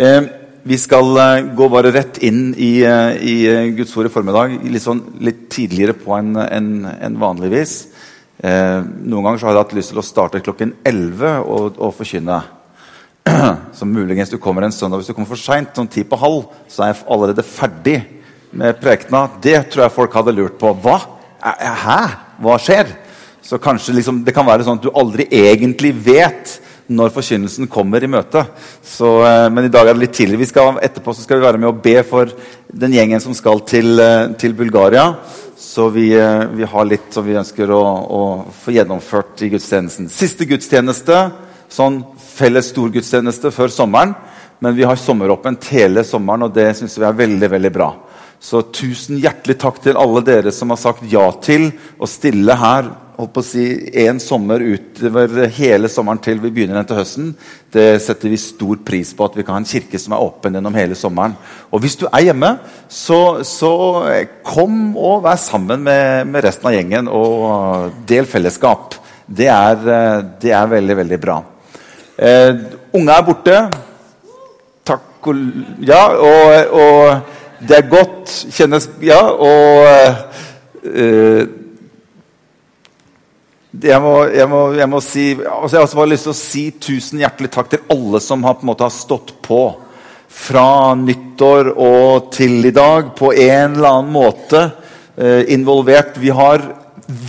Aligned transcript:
Eh, 0.00 0.22
vi 0.62 0.78
skal 0.80 1.16
eh, 1.20 1.48
gå 1.52 1.66
bare 1.68 1.90
rett 1.92 2.22
inn 2.24 2.54
i, 2.56 2.80
eh, 2.88 3.18
i 3.20 3.34
Guds 3.76 3.92
ord 4.00 4.06
i 4.08 4.12
formiddag. 4.12 4.54
Litt, 4.64 4.80
sånn, 4.80 5.02
litt 5.20 5.42
tidligere 5.52 5.92
på 5.92 6.14
enn 6.16 6.38
en, 6.40 6.70
en 6.88 7.18
vanligvis. 7.20 7.82
Noen 8.40 9.26
ganger 9.26 9.42
har 9.44 9.52
jeg 9.52 9.60
hatt 9.60 9.74
lyst 9.76 9.92
til 9.92 10.00
å 10.00 10.04
starte 10.06 10.40
klokken 10.40 10.70
11 10.88 11.42
og, 11.42 11.76
og 11.76 11.92
forkynne. 11.98 12.38
Så 13.76 13.84
muligens 13.84 14.32
du 14.32 14.38
kommer 14.40 14.64
en 14.64 14.72
søndag 14.72 15.02
hvis 15.02 15.10
du 15.10 15.12
kommer 15.12 15.28
for 15.28 15.42
seint, 15.42 15.74
sånn 15.76 15.90
ti 15.92 16.06
på 16.08 16.16
halv, 16.16 16.46
så 16.64 16.86
er 16.86 16.94
jeg 16.94 17.02
allerede 17.12 17.44
ferdig 17.44 17.98
med 18.56 18.80
prekena. 18.80 19.26
Det 19.44 19.58
tror 19.68 19.84
jeg 19.84 19.96
folk 19.98 20.16
hadde 20.16 20.32
lurt 20.38 20.56
på. 20.62 20.72
Hva? 20.80 20.96
Hæ? 21.84 22.00
Hva 22.40 22.56
skjer? 22.64 22.96
Så 23.44 23.60
kanskje 23.60 23.98
liksom, 23.98 24.24
Det 24.24 24.32
kan 24.32 24.48
være 24.48 24.64
sånn 24.64 24.80
at 24.80 24.88
du 24.88 24.96
aldri 24.96 25.28
egentlig 25.28 25.92
vet 26.08 26.56
når 26.90 27.12
forkynnelsen 27.14 27.68
kommer 27.70 28.02
i 28.02 28.10
møte. 28.10 28.42
Så, 28.82 29.22
eh, 29.26 29.48
men 29.50 29.66
i 29.66 29.72
dag 29.72 29.86
er 29.86 29.94
det 29.94 30.02
litt 30.02 30.16
tidlig. 30.18 30.48
Skal, 30.50 30.78
etterpå 30.82 31.14
skal 31.14 31.38
vi 31.38 31.46
være 31.46 31.60
med 31.60 31.70
og 31.70 31.82
be 31.82 32.02
for 32.02 32.32
den 32.72 32.96
gjengen 32.96 33.22
som 33.22 33.34
skal 33.34 33.60
til, 33.60 34.00
eh, 34.00 34.32
til 34.34 34.54
Bulgaria. 34.54 35.16
Så 35.56 35.90
vi, 35.92 36.12
eh, 36.14 36.46
vi, 36.46 36.64
har 36.64 36.84
litt 36.84 37.12
som 37.12 37.24
vi 37.24 37.38
ønsker 37.38 37.70
å, 37.70 37.82
å 38.10 38.22
få 38.50 38.74
gjennomført 38.74 39.42
i 39.42 39.50
gudstjenesten. 39.50 40.10
Siste 40.10 40.46
gudstjeneste, 40.46 41.30
sånn 41.70 42.04
felles 42.18 42.72
storgudstjeneste 42.72 43.52
før 43.54 43.68
sommeren. 43.68 44.14
Men 44.60 44.74
vi 44.74 44.82
har 44.84 44.96
sommeråpent 44.96 45.64
hele 45.72 46.04
sommeren, 46.04 46.42
og 46.42 46.54
det 46.54 46.76
syns 46.76 46.98
vi 46.98 47.06
er 47.06 47.16
veldig, 47.16 47.50
veldig 47.50 47.72
bra. 47.72 47.94
Så 48.40 48.62
tusen 48.72 49.20
hjertelig 49.20 49.58
takk 49.60 49.82
til 49.84 49.96
alle 50.00 50.22
dere 50.24 50.52
som 50.52 50.72
har 50.72 50.80
sagt 50.80 51.04
ja 51.12 51.30
til 51.44 51.70
å 52.00 52.08
stille 52.08 52.56
her 52.56 52.90
holdt 53.20 53.32
på 53.36 53.42
å 53.42 53.46
si, 53.46 53.64
en 54.02 54.18
sommer 54.22 54.62
utover 54.62 55.46
hele 55.56 55.90
sommeren 55.92 56.20
til 56.22 56.40
vi 56.42 56.50
begynner 56.54 56.80
den 56.80 56.88
til 56.88 56.98
høsten. 56.98 57.28
Det 57.72 58.00
setter 58.02 58.32
vi 58.32 58.38
stor 58.40 58.80
pris 58.86 59.12
på 59.16 59.26
at 59.26 59.36
vi 59.38 59.44
kan 59.46 59.56
ha 59.56 59.60
en 59.62 59.68
kirke 59.68 60.00
som 60.00 60.16
er 60.16 60.24
åpen 60.24 60.56
gjennom 60.56 60.78
hele 60.78 60.98
sommeren. 60.98 61.36
Og 61.70 61.84
hvis 61.84 61.98
du 62.00 62.06
er 62.10 62.30
hjemme, 62.30 62.54
så, 62.88 63.20
så 63.46 63.72
kom 64.46 64.96
og 64.96 65.24
vær 65.26 65.38
sammen 65.40 65.84
med, 65.86 66.30
med, 66.32 66.44
resten 66.46 66.70
av 66.70 66.76
gjengen 66.76 67.12
og 67.12 68.00
del 68.08 68.28
fellesskap. 68.30 68.98
Det 69.26 69.46
er, 69.52 69.84
det 70.42 70.56
er 70.56 70.74
veldig, 70.74 70.98
veldig 71.04 71.20
bra. 71.22 71.38
Eh, 72.20 72.50
unge 72.96 73.14
er 73.14 73.28
borte. 73.28 73.60
Takk 74.88 75.30
og 75.30 75.44
Ja, 75.86 76.02
og, 76.16 76.74
og 76.74 77.38
det 77.68 77.76
er 77.78 77.88
godt. 77.90 78.32
Kjennes 78.56 78.88
Ja, 79.04 79.20
og 79.20 79.86
uh, 80.84 81.42
jeg, 83.70 84.00
må, 84.02 84.14
jeg, 84.34 84.48
må, 84.50 84.60
jeg 84.74 84.90
må, 84.90 84.98
si 85.04 85.24
altså 85.38 85.76
Jeg 85.76 85.84
har 85.84 85.94
bare 86.00 86.10
lyst 86.10 86.26
til 86.26 86.32
å 86.32 86.40
si 86.40 86.64
tusen 86.82 87.22
hjertelig 87.22 87.52
takk 87.54 87.70
til 87.70 87.84
alle 87.94 88.18
som 88.22 88.42
har, 88.42 88.56
på 88.58 88.66
en 88.66 88.72
måte, 88.72 88.88
har 88.88 88.94
stått 88.94 89.36
på 89.46 89.62
fra 90.30 90.94
nyttår 90.98 91.72
og 91.74 92.30
til 92.34 92.66
i 92.66 92.74
dag 92.74 93.12
på 93.18 93.32
en 93.34 93.76
eller 93.76 93.88
annen 93.88 94.12
måte 94.14 94.60
eh, 95.18 95.50
involvert. 95.54 96.18
Vi 96.22 96.30
har 96.34 96.62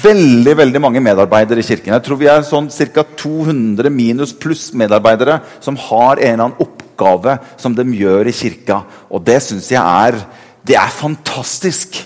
veldig 0.03 0.53
veldig 0.57 0.81
mange 0.81 1.01
medarbeidere 1.03 1.61
i 1.61 1.65
kirken. 1.65 1.93
Jeg 1.95 2.05
tror 2.05 2.19
vi 2.21 2.29
er 2.29 2.45
sånn 2.45 2.69
ca. 2.69 3.05
200 3.17 3.89
minus 3.93 4.33
pluss 4.37 4.69
medarbeidere 4.77 5.39
som 5.63 5.77
har 5.89 6.21
en 6.21 6.25
eller 6.25 6.45
annen 6.45 6.61
oppgave 6.61 7.37
som 7.61 7.75
de 7.77 7.85
gjør 7.97 8.29
i 8.29 8.35
kirka. 8.35 8.83
Og 9.09 9.25
det 9.25 9.41
syns 9.45 9.71
jeg 9.73 9.81
er, 9.81 10.21
det 10.65 10.77
er 10.77 10.93
fantastisk. 10.93 12.03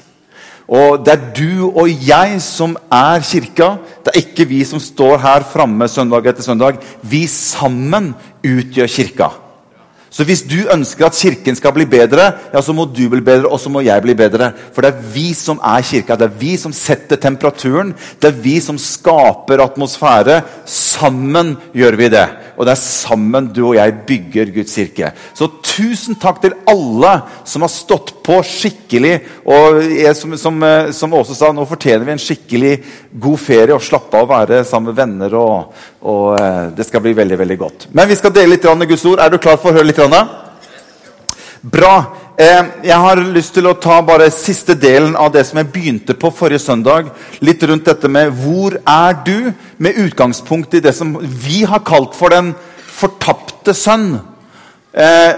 Og 0.65 1.03
det 1.05 1.13
er 1.13 1.25
du 1.37 1.67
og 1.69 1.89
jeg 2.07 2.39
som 2.41 2.73
er 2.89 3.21
kirka. 3.21 3.75
Det 4.01 4.13
er 4.13 4.21
ikke 4.23 4.47
vi 4.49 4.63
som 4.65 4.81
står 4.81 5.19
her 5.21 5.45
framme 5.51 5.87
søndag 5.91 6.25
etter 6.25 6.45
søndag. 6.45 6.79
Vi 7.05 7.25
sammen 7.29 8.13
utgjør 8.41 8.89
kirka. 8.89 9.29
Så 10.15 10.23
hvis 10.23 10.45
du 10.47 10.61
ønsker 10.71 11.09
at 11.09 11.17
kirken 11.19 11.57
skal 11.59 11.73
bli 11.75 11.83
bedre, 11.91 12.29
ja, 12.53 12.61
så 12.63 12.71
må 12.71 12.85
du 12.87 13.01
bli 13.11 13.19
bedre, 13.19 13.49
og 13.51 13.59
så 13.59 13.67
må 13.69 13.81
jeg 13.83 13.99
bli 14.01 14.13
bedre. 14.15 14.53
For 14.71 14.85
det 14.85 14.93
er 14.93 15.09
vi 15.11 15.25
som 15.35 15.59
er 15.59 15.83
kirka. 15.83 16.15
Det 16.15 16.29
er 16.29 16.37
vi 16.39 16.53
som 16.57 16.71
setter 16.73 17.19
temperaturen. 17.19 17.91
Det 18.21 18.29
er 18.31 18.39
vi 18.45 18.55
som 18.63 18.79
skaper 18.79 19.59
atmosfære. 19.65 20.39
Sammen 20.71 21.57
gjør 21.75 21.99
vi 21.99 22.07
det. 22.15 22.25
Og 22.55 22.65
det 22.65 22.73
er 22.75 22.81
sammen 22.81 23.49
du 23.53 23.61
og 23.67 23.75
jeg 23.77 23.93
bygger 24.07 24.51
Guds 24.55 24.75
kirke. 24.77 25.11
Så 25.35 25.49
tusen 25.65 26.17
takk 26.21 26.41
til 26.43 26.55
alle 26.71 27.13
som 27.47 27.65
har 27.65 27.71
stått 27.73 28.13
på 28.25 28.39
skikkelig. 28.47 29.15
Og 29.51 29.81
jeg, 29.91 30.15
som, 30.17 30.37
som, 30.39 30.65
som 30.95 31.15
Åse 31.19 31.35
sa, 31.37 31.51
nå 31.51 31.67
fortjener 31.67 32.07
vi 32.07 32.15
en 32.15 32.23
skikkelig 32.25 32.73
god 33.25 33.43
ferie 33.43 33.75
og 33.75 33.83
slappe 33.83 34.17
av 34.17 34.27
å 34.27 34.33
være 34.33 34.63
sammen 34.67 34.93
med 34.93 35.01
venner. 35.01 35.37
Og, 35.39 35.83
og 36.07 36.27
eh, 36.39 36.63
det 36.77 36.87
skal 36.87 37.03
bli 37.03 37.15
veldig 37.17 37.39
veldig 37.43 37.59
godt. 37.61 37.87
Men 37.95 38.09
vi 38.11 38.19
skal 38.19 38.33
dele 38.35 38.55
litt 38.55 38.65
Guds 38.65 39.07
ord. 39.09 39.23
Er 39.23 39.33
du 39.33 39.39
klar 39.41 39.59
for 39.59 39.71
å 39.73 39.79
høre 39.79 39.89
litt? 39.91 40.03
Bra. 41.65 41.95
Eh, 42.35 42.65
jeg 42.83 42.97
har 42.99 43.19
lyst 43.31 43.53
til 43.55 43.67
å 43.69 43.77
ta 43.79 44.01
bare 44.03 44.25
siste 44.33 44.73
delen 44.75 45.13
av 45.15 45.29
det 45.31 45.45
som 45.47 45.61
jeg 45.61 45.69
begynte 45.71 46.15
på 46.19 46.33
forrige 46.35 46.65
søndag. 46.65 47.07
Litt 47.39 47.63
rundt 47.63 47.85
dette 47.87 48.09
med 48.11 48.33
'Hvor 48.33 48.75
er 48.75 49.13
du?' 49.23 49.53
med 49.77 49.95
utgangspunkt 49.95 50.73
i 50.73 50.81
det 50.81 50.93
som 50.95 51.15
vi 51.21 51.63
har 51.63 51.79
kalt 51.79 52.13
for 52.13 52.29
den 52.29 52.53
fortapte 52.91 53.73
sønn. 53.73 54.19
Eh, 54.93 55.33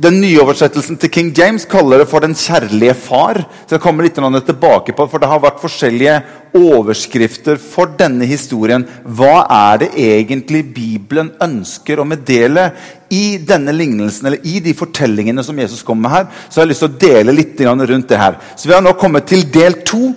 den 0.00 0.16
nye 0.22 0.38
oversettelsen 0.40 0.96
til 1.00 1.10
King 1.12 1.30
James 1.36 1.66
kaller 1.68 2.00
det 2.00 2.08
for 2.08 2.20
'Den 2.20 2.34
kjærlige 2.34 2.94
far'. 2.94 3.44
Så 3.66 3.76
jeg 3.76 3.80
kommer 3.80 4.02
litt 4.02 4.14
tilbake 4.14 4.96
på, 4.96 5.10
for 5.10 5.18
Det 5.18 5.28
har 5.28 5.40
vært 5.40 5.60
forskjellige 5.60 6.22
overskrifter 6.54 7.58
for 7.58 7.86
denne 7.86 8.24
historien. 8.24 8.86
Hva 9.04 9.46
er 9.50 9.78
det 9.78 9.90
egentlig 9.94 10.74
Bibelen 10.74 11.30
ønsker 11.40 11.98
å 11.98 12.06
meddele 12.06 12.72
i 13.10 13.38
denne 13.38 13.72
lignelsen, 13.72 14.26
eller 14.26 14.38
i 14.44 14.58
de 14.60 14.72
fortellingene 14.72 15.44
som 15.44 15.56
Jesus 15.56 15.82
kommer 15.82 16.08
med 16.08 16.10
her? 16.10 16.26
Så 16.48 16.60
jeg 16.60 16.66
har 16.66 16.72
lyst 16.72 16.80
til 16.80 16.88
å 16.88 16.98
dele 16.98 17.32
litt 17.32 17.60
rundt 17.60 18.08
det 18.08 18.18
her. 18.18 18.36
Så 18.56 18.68
Vi 18.68 18.74
har 18.74 18.82
nå 18.82 18.92
kommet 18.98 19.26
til 19.26 19.42
del 19.42 19.72
to. 19.84 20.14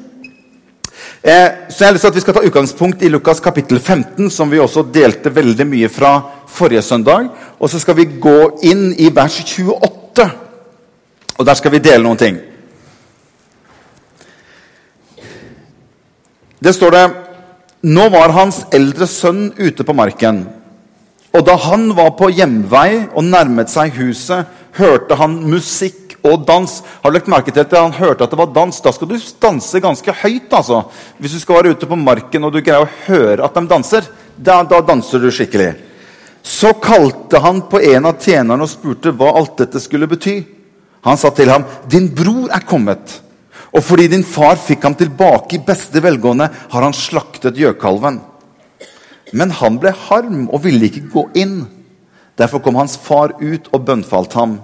Eh, 1.24 1.52
så 1.70 1.86
jeg 1.86 1.88
har 1.88 1.94
lyst 1.96 2.04
til 2.04 2.12
at 2.12 2.16
Vi 2.16 2.22
skal 2.22 2.36
ta 2.36 2.42
utgangspunkt 2.44 3.04
i 3.04 3.10
Lukas 3.10 3.40
kapittel 3.40 3.80
15, 3.80 4.30
som 4.30 4.50
vi 4.52 4.60
også 4.60 4.84
delte 4.92 5.32
veldig 5.32 5.66
mye 5.68 5.90
fra 5.90 6.18
forrige 6.48 6.82
søndag. 6.82 7.30
Og 7.60 7.70
så 7.70 7.80
skal 7.80 7.96
vi 7.96 8.10
gå 8.20 8.60
inn 8.68 8.90
i 9.00 9.08
vers 9.08 9.38
28, 9.40 10.26
og 11.38 11.46
der 11.46 11.54
skal 11.54 11.72
vi 11.72 11.80
dele 11.80 12.04
noen 12.04 12.20
ting. 12.20 12.42
Det 16.60 16.76
står 16.76 16.92
det 16.92 17.06
Nå 17.84 18.10
var 18.10 18.32
hans 18.32 18.62
eldre 18.72 19.08
sønn 19.08 19.54
ute 19.58 19.84
på 19.84 19.96
marken. 19.96 20.46
Og 21.34 21.46
da 21.46 21.56
han 21.56 21.90
var 21.96 22.14
på 22.20 22.30
hjemvei 22.32 23.10
og 23.12 23.24
nærmet 23.24 23.72
seg 23.72 23.96
huset, 23.96 24.46
hørte 24.76 25.16
han 25.20 25.40
musikk 25.50 26.03
og 26.24 26.46
dans. 26.48 26.82
Har 27.04 27.12
du 27.12 27.18
lagt 27.18 27.32
merke 27.32 27.52
til 27.52 27.66
at 27.66 27.76
han 27.76 27.96
hørte 27.96 28.24
at 28.24 28.32
det 28.32 28.40
var 28.40 28.52
dans? 28.56 28.82
Da 28.82 28.92
skal 28.96 29.10
du 29.10 29.18
danse 29.42 29.80
ganske 29.84 30.16
høyt. 30.24 30.54
altså. 30.54 30.84
Hvis 31.20 31.36
du 31.36 31.40
skal 31.40 31.56
være 31.56 31.76
ute 31.76 31.90
på 31.90 32.00
marken 32.00 32.44
og 32.44 32.54
du 32.54 32.62
greier 32.62 32.86
å 32.86 32.94
høre 33.08 33.44
at 33.44 33.54
de 33.54 33.68
danser, 33.68 34.08
da, 34.38 34.64
da 34.64 34.82
danser 34.82 35.20
du 35.20 35.32
skikkelig. 35.32 35.74
Så 36.44 36.74
kalte 36.84 37.40
han 37.40 37.62
på 37.72 37.80
en 37.80 38.06
av 38.06 38.20
tjenerne 38.20 38.66
og 38.66 38.72
spurte 38.72 39.14
hva 39.16 39.32
alt 39.38 39.58
dette 39.62 39.80
skulle 39.80 40.10
bety. 40.12 40.42
Han 41.04 41.18
sa 41.18 41.30
til 41.30 41.50
ham, 41.50 41.64
'Din 41.88 42.10
bror 42.16 42.50
er 42.52 42.64
kommet.' 42.68 43.20
Og 43.74 43.82
fordi 43.84 44.08
din 44.08 44.24
far 44.24 44.56
fikk 44.56 44.84
ham 44.84 44.96
tilbake 44.96 45.56
i 45.56 45.64
beste 45.66 45.98
velgående, 46.04 46.50
har 46.70 46.82
han 46.82 46.94
slaktet 46.94 47.58
gjøkalven. 47.58 48.20
Men 49.34 49.50
han 49.50 49.80
ble 49.82 49.92
harm 49.92 50.50
og 50.54 50.62
ville 50.64 50.86
ikke 50.86 51.10
gå 51.10 51.24
inn. 51.42 51.66
Derfor 52.38 52.62
kom 52.62 52.76
hans 52.76 52.98
far 52.98 53.34
ut 53.42 53.70
og 53.74 53.86
bønnfalt 53.86 54.34
ham. 54.38 54.60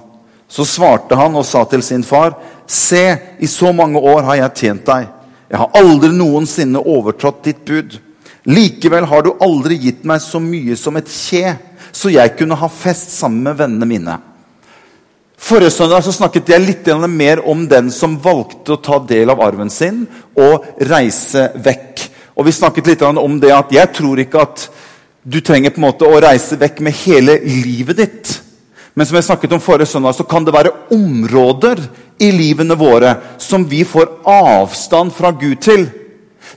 Så 0.50 0.66
svarte 0.66 1.16
han 1.16 1.36
og 1.38 1.46
sa 1.46 1.64
til 1.64 1.84
sin 1.84 2.04
far, 2.04 2.34
'Se, 2.68 3.18
i 3.40 3.48
så 3.48 3.72
mange 3.74 4.00
år 4.00 4.22
har 4.22 4.36
jeg 4.36 4.56
tjent 4.56 4.86
deg.' 4.86 5.08
'Jeg 5.50 5.58
har 5.58 5.72
aldri 5.74 6.10
noensinne 6.10 6.80
overtrådt 6.80 7.44
ditt 7.44 7.66
bud.' 7.66 8.00
'Likevel 8.46 9.06
har 9.06 9.22
du 9.22 9.34
aldri 9.42 9.78
gitt 9.78 10.06
meg 10.06 10.22
så 10.22 10.40
mye 10.40 10.76
som 10.76 10.98
et 10.98 11.08
kje.' 11.08 11.58
så 11.92 12.12
jeg 12.14 12.36
kunne 12.38 12.58
ha 12.60 12.68
fest 12.70 13.16
sammen 13.18 13.44
med 13.44 13.58
vennene 13.60 13.88
mine. 13.90 14.18
Forrige 15.40 15.72
søndag 15.72 16.04
så 16.04 16.14
snakket 16.14 16.52
jeg 16.52 16.66
litt 16.66 16.90
mer 17.08 17.42
om 17.48 17.64
den 17.68 17.90
som 17.92 18.20
valgte 18.20 18.76
å 18.76 18.82
ta 18.84 19.00
del 19.00 19.32
av 19.32 19.42
arven 19.42 19.70
sin 19.70 20.04
og 20.36 20.66
reise 20.90 21.50
vekk. 21.56 22.10
Og 22.36 22.46
Vi 22.46 22.52
snakket 22.52 22.88
litt 22.88 23.02
om 23.02 23.40
det 23.40 23.52
at 23.52 23.72
jeg 23.72 23.94
tror 23.94 24.20
ikke 24.20 24.42
at 24.42 24.70
du 25.24 25.40
trenger 25.42 25.72
på 25.72 25.82
en 25.82 25.88
måte 25.88 26.08
å 26.08 26.20
reise 26.22 26.56
vekk 26.60 26.80
med 26.82 26.94
hele 26.94 27.40
livet 27.40 27.98
ditt. 27.98 28.42
Men 28.94 29.06
som 29.06 29.18
jeg 29.20 29.28
snakket 29.30 29.54
om 29.56 29.62
forrige 29.64 29.92
søndag, 29.92 30.16
så 30.18 30.26
kan 30.28 30.46
det 30.46 30.54
være 30.56 30.74
områder 30.96 31.82
i 32.20 32.32
livene 32.36 32.76
våre 32.80 33.16
som 33.42 33.64
vi 33.70 33.84
får 33.88 34.10
avstand 34.28 35.14
fra 35.16 35.32
Gud 35.32 35.62
til. 35.64 35.88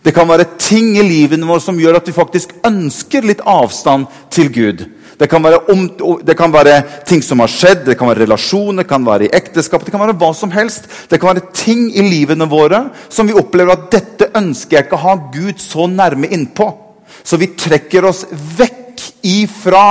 Det 0.03 0.15
kan 0.15 0.29
være 0.29 0.49
ting 0.59 0.97
i 0.97 1.05
livene 1.05 1.47
våre 1.47 1.63
som 1.63 1.79
gjør 1.79 2.01
at 2.01 2.09
vi 2.09 2.17
faktisk 2.17 2.55
ønsker 2.67 3.27
litt 3.29 3.45
avstand 3.47 4.09
til 4.33 4.51
Gud. 4.53 4.85
Det 5.21 5.29
kan, 5.31 5.45
om, 5.45 5.85
det 6.25 6.35
kan, 6.35 6.51
være 6.51 6.81
ting 7.07 7.21
som 7.23 7.39
har 7.45 7.51
skjedd, 7.53 7.85
det 7.87 7.95
kan 7.99 8.09
være 8.11 8.25
relasjoner, 8.25 8.83
det 8.83 8.91
kan 8.91 9.05
være 9.07 9.29
i 9.29 9.35
ekteskap. 9.37 9.85
Det 9.85 9.93
kan 9.95 10.03
være 10.03 10.17
hva 10.19 10.33
som 10.35 10.51
helst. 10.51 10.89
Det 11.11 11.21
kan 11.21 11.31
være 11.31 11.53
ting 11.55 11.85
i 11.95 12.03
livene 12.03 12.49
våre 12.51 12.89
som 13.13 13.29
vi 13.29 13.37
opplever 13.39 13.77
at 13.77 13.87
dette 13.93 14.33
ønsker 14.39 14.79
jeg 14.79 14.89
ikke 14.89 14.99
å 14.99 15.05
ha 15.05 15.15
Gud 15.35 15.63
så 15.63 15.87
nærme 15.87 16.33
innpå. 16.33 16.67
Så 17.23 17.39
vi 17.39 17.53
trekker 17.55 18.09
oss 18.09 18.25
vekk 18.33 19.05
ifra 19.23 19.85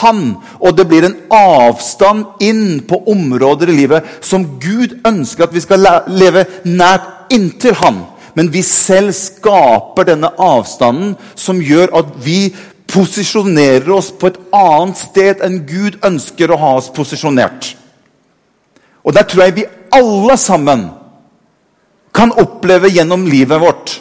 han. 0.00 0.36
Og 0.60 0.76
det 0.76 0.86
blir 0.88 1.06
en 1.06 1.16
avstand 1.34 2.42
inn 2.42 2.80
på 2.88 3.02
områder 3.10 3.70
i 3.70 3.78
livet 3.82 4.16
som 4.24 4.46
Gud 4.62 4.98
ønsker 5.06 5.46
at 5.46 5.54
vi 5.54 5.62
skal 5.64 5.86
leve 6.10 6.46
nært 6.64 7.32
inntil 7.34 7.76
han. 7.80 8.04
Men 8.34 8.50
vi 8.52 8.62
selv 8.66 9.12
skaper 9.16 10.06
denne 10.12 10.30
avstanden 10.38 11.16
som 11.38 11.62
gjør 11.62 11.94
at 12.00 12.12
vi 12.24 12.52
posisjonerer 12.90 13.90
oss 13.94 14.10
på 14.10 14.30
et 14.30 14.38
annet 14.56 14.98
sted 14.98 15.42
enn 15.46 15.60
Gud 15.66 15.98
ønsker 16.06 16.50
å 16.50 16.58
ha 16.58 16.72
oss 16.78 16.90
posisjonert. 16.94 17.74
Og 19.06 19.14
der 19.16 19.26
tror 19.28 19.46
jeg 19.46 19.58
vi 19.60 19.70
alle 19.94 20.36
sammen 20.38 20.88
kan 22.14 22.32
oppleve 22.38 22.90
gjennom 22.90 23.26
livet 23.30 23.62
vårt 23.62 24.00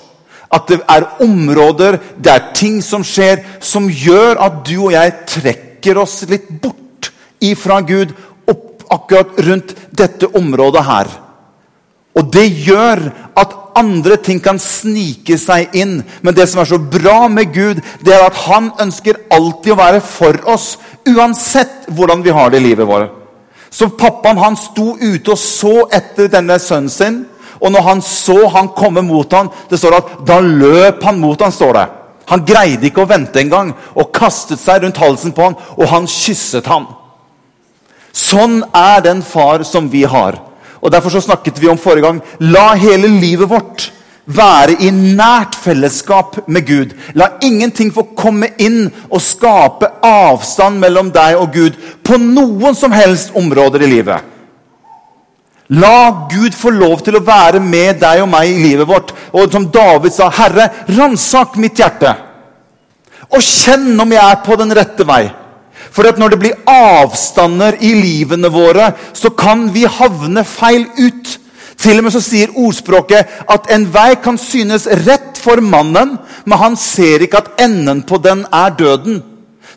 at 0.50 0.66
det 0.70 0.80
er 0.90 1.06
områder, 1.22 2.00
det 2.18 2.32
er 2.34 2.48
ting 2.58 2.80
som 2.82 3.04
skjer, 3.06 3.44
som 3.62 3.86
gjør 3.86 4.40
at 4.42 4.64
du 4.66 4.76
og 4.80 4.94
jeg 4.96 5.14
trekker 5.30 5.69
oss 6.02 6.22
litt 6.30 6.50
bort 6.62 7.12
ifra 7.40 7.82
Gud 7.82 8.14
opp 8.50 8.86
akkurat 8.90 9.40
rundt 9.48 9.76
dette 9.96 10.28
området 10.28 10.84
her. 10.86 11.10
Og 12.18 12.32
det 12.34 12.48
gjør 12.66 13.06
at 13.38 13.56
andre 13.80 14.18
ting 14.20 14.42
kan 14.44 14.60
snike 14.60 15.38
seg 15.40 15.76
inn. 15.78 16.00
Men 16.26 16.36
det 16.36 16.50
som 16.50 16.62
er 16.62 16.68
så 16.68 16.80
bra 16.82 17.28
med 17.32 17.54
Gud, 17.54 17.80
det 18.04 18.16
er 18.16 18.26
at 18.26 18.42
han 18.48 18.72
ønsker 18.82 19.22
alltid 19.32 19.74
å 19.76 19.80
være 19.80 20.02
for 20.04 20.36
oss. 20.50 20.74
Uansett 21.08 21.88
hvordan 21.88 22.26
vi 22.26 22.34
har 22.36 22.52
det 22.52 22.60
i 22.60 22.66
livet 22.66 22.90
vårt. 22.90 23.16
Så 23.70 23.92
pappaen 23.94 24.40
han 24.42 24.58
sto 24.58 24.96
ute 24.98 25.36
og 25.36 25.40
så 25.40 25.86
etter 25.94 26.32
denne 26.34 26.58
sønnen 26.60 26.92
sin. 26.92 27.22
Og 27.60 27.72
når 27.72 27.86
han 27.86 28.02
så 28.04 28.48
han 28.52 28.72
komme 28.76 29.04
mot 29.06 29.32
ham, 29.36 29.52
det 29.70 29.78
står 29.80 30.00
at 30.00 30.12
da 30.28 30.40
løp 30.42 31.04
han 31.06 31.20
mot 31.22 31.40
ham, 31.42 31.52
står 31.54 31.74
det. 31.76 31.88
Han 32.30 32.46
greide 32.46 32.90
ikke 32.90 33.04
å 33.04 33.10
vente 33.10 33.42
engang 33.42 33.74
og 33.96 34.12
kastet 34.16 34.62
seg 34.62 34.84
rundt 34.84 35.00
halsen 35.02 35.34
på 35.36 35.48
ham, 35.48 35.58
og 35.78 35.90
han 35.90 36.08
kysset 36.10 36.68
ham. 36.70 36.88
Sånn 38.14 38.62
er 38.76 39.02
den 39.06 39.24
far 39.26 39.64
som 39.68 39.90
vi 39.90 40.04
har. 40.04 40.38
Og 40.80 40.92
Derfor 40.92 41.14
så 41.14 41.22
snakket 41.24 41.60
vi 41.60 41.70
om 41.70 41.78
forrige 41.78 42.08
gang 42.08 42.22
la 42.40 42.74
hele 42.80 43.10
livet 43.20 43.50
vårt 43.50 43.90
være 44.30 44.78
i 44.86 44.92
nært 44.94 45.58
fellesskap 45.58 46.38
med 46.48 46.68
Gud. 46.68 46.94
La 47.18 47.32
ingenting 47.44 47.90
få 47.94 48.06
komme 48.18 48.52
inn 48.62 48.86
og 49.10 49.22
skape 49.26 49.90
avstand 50.06 50.80
mellom 50.82 51.10
deg 51.14 51.40
og 51.40 51.54
Gud 51.54 51.80
på 52.06 52.20
noen 52.22 52.78
som 52.78 52.94
helst 52.94 53.34
områder 53.38 53.84
i 53.86 53.90
livet. 53.98 54.22
La 55.70 56.28
Gud 56.32 56.56
få 56.58 56.72
lov 56.74 57.04
til 57.06 57.20
å 57.20 57.26
være 57.26 57.60
med 57.62 58.00
deg 58.02 58.24
og 58.24 58.32
meg 58.32 58.50
i 58.50 58.62
livet 58.64 58.90
vårt. 58.90 59.14
Og 59.34 59.52
som 59.52 59.68
David 59.70 60.14
sa, 60.14 60.30
'Herre, 60.30 60.70
ransak 60.98 61.58
mitt 61.58 61.78
hjerte.' 61.78 62.16
Og 63.30 63.42
kjenn 63.42 64.00
om 64.00 64.12
jeg 64.12 64.32
er 64.32 64.42
på 64.46 64.56
den 64.58 64.74
rette 64.74 65.06
vei. 65.06 65.30
For 65.92 66.08
at 66.08 66.18
når 66.18 66.30
det 66.30 66.40
blir 66.40 66.58
avstander 66.66 67.78
i 67.80 67.94
livene 67.94 68.50
våre, 68.50 68.94
så 69.14 69.30
kan 69.30 69.70
vi 69.74 69.86
havne 69.86 70.44
feil 70.44 70.88
ut. 70.98 71.38
Til 71.78 71.98
og 71.98 72.04
med 72.04 72.12
så 72.12 72.22
sier 72.22 72.56
ordspråket 72.58 73.28
at 73.48 73.70
en 73.72 73.86
vei 73.94 74.16
kan 74.16 74.38
synes 74.38 74.88
rett 75.06 75.38
for 75.38 75.62
mannen, 75.62 76.18
men 76.46 76.58
han 76.58 76.76
ser 76.76 77.24
ikke 77.24 77.38
at 77.38 77.62
enden 77.62 78.02
på 78.04 78.18
den 78.18 78.46
er 78.52 78.70
døden. 78.70 79.24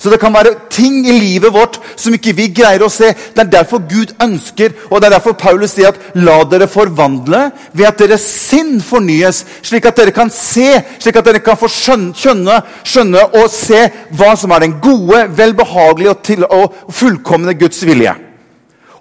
Så 0.02 0.10
det 0.10 0.18
kan 0.18 0.34
være 0.34 0.56
ting 0.66 1.04
i 1.06 1.12
livet 1.14 1.52
vårt 1.54 1.76
som 1.94 2.14
ikke 2.16 2.32
vi 2.34 2.48
greier 2.50 2.82
å 2.82 2.88
se. 2.90 3.12
Det 3.14 3.38
er 3.44 3.50
derfor 3.52 3.84
Gud 3.86 4.10
ønsker, 4.24 4.72
og 4.90 4.98
det 4.98 5.06
er 5.06 5.14
derfor 5.14 5.36
Paulus 5.38 5.76
sier 5.76 5.92
at 5.92 6.16
la 6.18 6.40
dere 6.50 6.66
forvandle 6.66 7.44
ved 7.70 7.86
at 7.86 8.02
deres 8.02 8.24
sinn 8.26 8.80
fornyes, 8.82 9.44
slik 9.62 9.86
at 9.86 10.00
dere 10.00 10.14
kan 10.16 10.32
se, 10.34 10.80
slik 10.98 11.20
at 11.20 11.28
dere 11.30 11.42
kan 11.44 11.60
få 11.60 11.70
skjønne, 11.70 12.58
skjønne 12.82 13.22
og 13.30 13.46
se 13.54 13.84
hva 14.18 14.32
som 14.40 14.50
er 14.56 14.66
den 14.66 14.74
gode, 14.82 15.22
velbehagelige 15.38 16.16
og, 16.16 16.26
til, 16.26 16.48
og 16.50 16.74
fullkomne 16.90 17.54
Guds 17.62 17.86
vilje. 17.86 18.16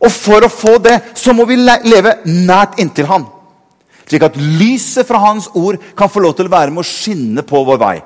Og 0.06 0.14
for 0.14 0.46
å 0.46 0.54
få 0.54 0.78
det 0.86 1.00
så 1.18 1.34
må 1.34 1.50
vi 1.50 1.58
leve 1.58 2.20
nært 2.30 2.78
inntil 2.82 3.10
Han. 3.10 3.26
Slik 4.06 4.30
at 4.30 4.38
lyset 4.38 5.10
fra 5.10 5.26
Hans 5.26 5.50
ord 5.58 5.82
kan 5.98 6.14
få 6.14 6.22
lov 6.22 6.38
til 6.38 6.46
å 6.46 6.54
være 6.54 6.74
med 6.74 6.86
å 6.86 6.90
skinne 6.94 7.42
på 7.48 7.66
vår 7.66 7.82
vei. 7.82 7.98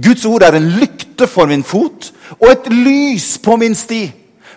Guds 0.00 0.24
ord 0.24 0.42
er 0.42 0.56
en 0.56 0.68
lykte 0.80 1.28
for 1.28 1.50
min 1.50 1.64
fot 1.64 2.12
og 2.38 2.48
et 2.50 2.68
lys 2.72 3.36
på 3.42 3.56
min 3.60 3.74
sti. 3.76 4.06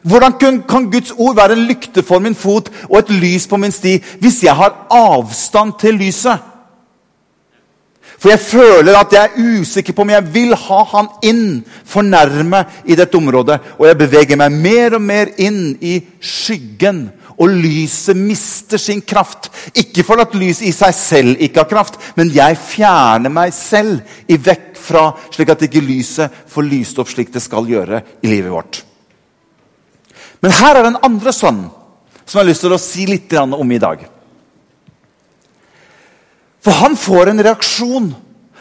Hvordan 0.05 0.61
kan 0.69 0.91
Guds 0.91 1.11
ord 1.17 1.35
være 1.35 1.57
en 1.57 1.65
lykte 1.67 2.03
for 2.05 2.21
min 2.21 2.35
fot 2.37 2.69
og 2.89 2.99
et 2.99 3.09
lys 3.09 3.47
på 3.49 3.57
min 3.57 3.73
sti 3.73 3.97
hvis 4.21 4.43
jeg 4.45 4.55
har 4.55 4.85
avstand 4.93 5.73
til 5.81 5.97
lyset? 5.99 6.51
For 8.19 8.31
jeg 8.31 8.39
føler 8.39 8.95
at 8.97 9.11
jeg 9.13 9.23
er 9.27 9.59
usikker 9.59 9.93
på 9.93 10.05
om 10.05 10.13
jeg 10.13 10.27
vil 10.33 10.55
ha 10.55 10.77
han 10.93 11.09
inn 11.25 11.43
for 11.85 12.05
nærme 12.05 12.63
i 12.87 12.95
dette 12.95 13.17
området. 13.19 13.59
Og 13.77 13.89
jeg 13.89 13.99
beveger 13.99 14.39
meg 14.39 14.55
mer 14.55 14.95
og 14.95 15.03
mer 15.03 15.33
inn 15.37 15.75
i 15.83 15.99
skyggen 16.23 17.09
og 17.35 17.51
lyset 17.51 18.15
mister 18.17 18.79
sin 18.79 19.01
kraft. 19.05 19.51
Ikke 19.75 20.05
for 20.07 20.21
at 20.23 20.33
lyset 20.37 20.69
i 20.69 20.73
seg 20.75 20.95
selv 20.95 21.43
ikke 21.43 21.63
har 21.63 21.69
kraft, 21.69 21.99
men 22.15 22.31
jeg 22.33 22.57
fjerner 22.57 23.33
meg 23.33 23.53
selv 23.53 23.99
i 24.31 24.39
vekk 24.39 24.64
fra, 24.85 25.09
slik 25.33 25.51
at 25.51 25.65
ikke 25.67 25.83
lyset 25.83 26.43
får 26.51 26.67
lyst 26.69 26.99
opp 27.01 27.09
slik 27.11 27.33
det 27.33 27.43
skal 27.43 27.67
gjøre 27.69 28.01
i 28.21 28.29
livet 28.29 28.53
vårt. 28.53 28.81
Men 30.41 30.53
her 30.53 30.77
er 30.77 30.87
den 30.87 31.01
andre 31.05 31.33
sønnen 31.33 31.71
som 32.25 32.39
jeg 32.39 32.43
har 32.43 32.49
lyst 32.49 32.63
til 32.65 32.73
å 32.73 32.81
si 32.81 33.05
litt 33.09 33.33
om 33.37 33.71
i 33.71 33.81
dag. 33.81 33.99
For 36.65 36.73
han 36.81 36.95
får 36.97 37.29
en 37.29 37.43
reaksjon. 37.45 38.07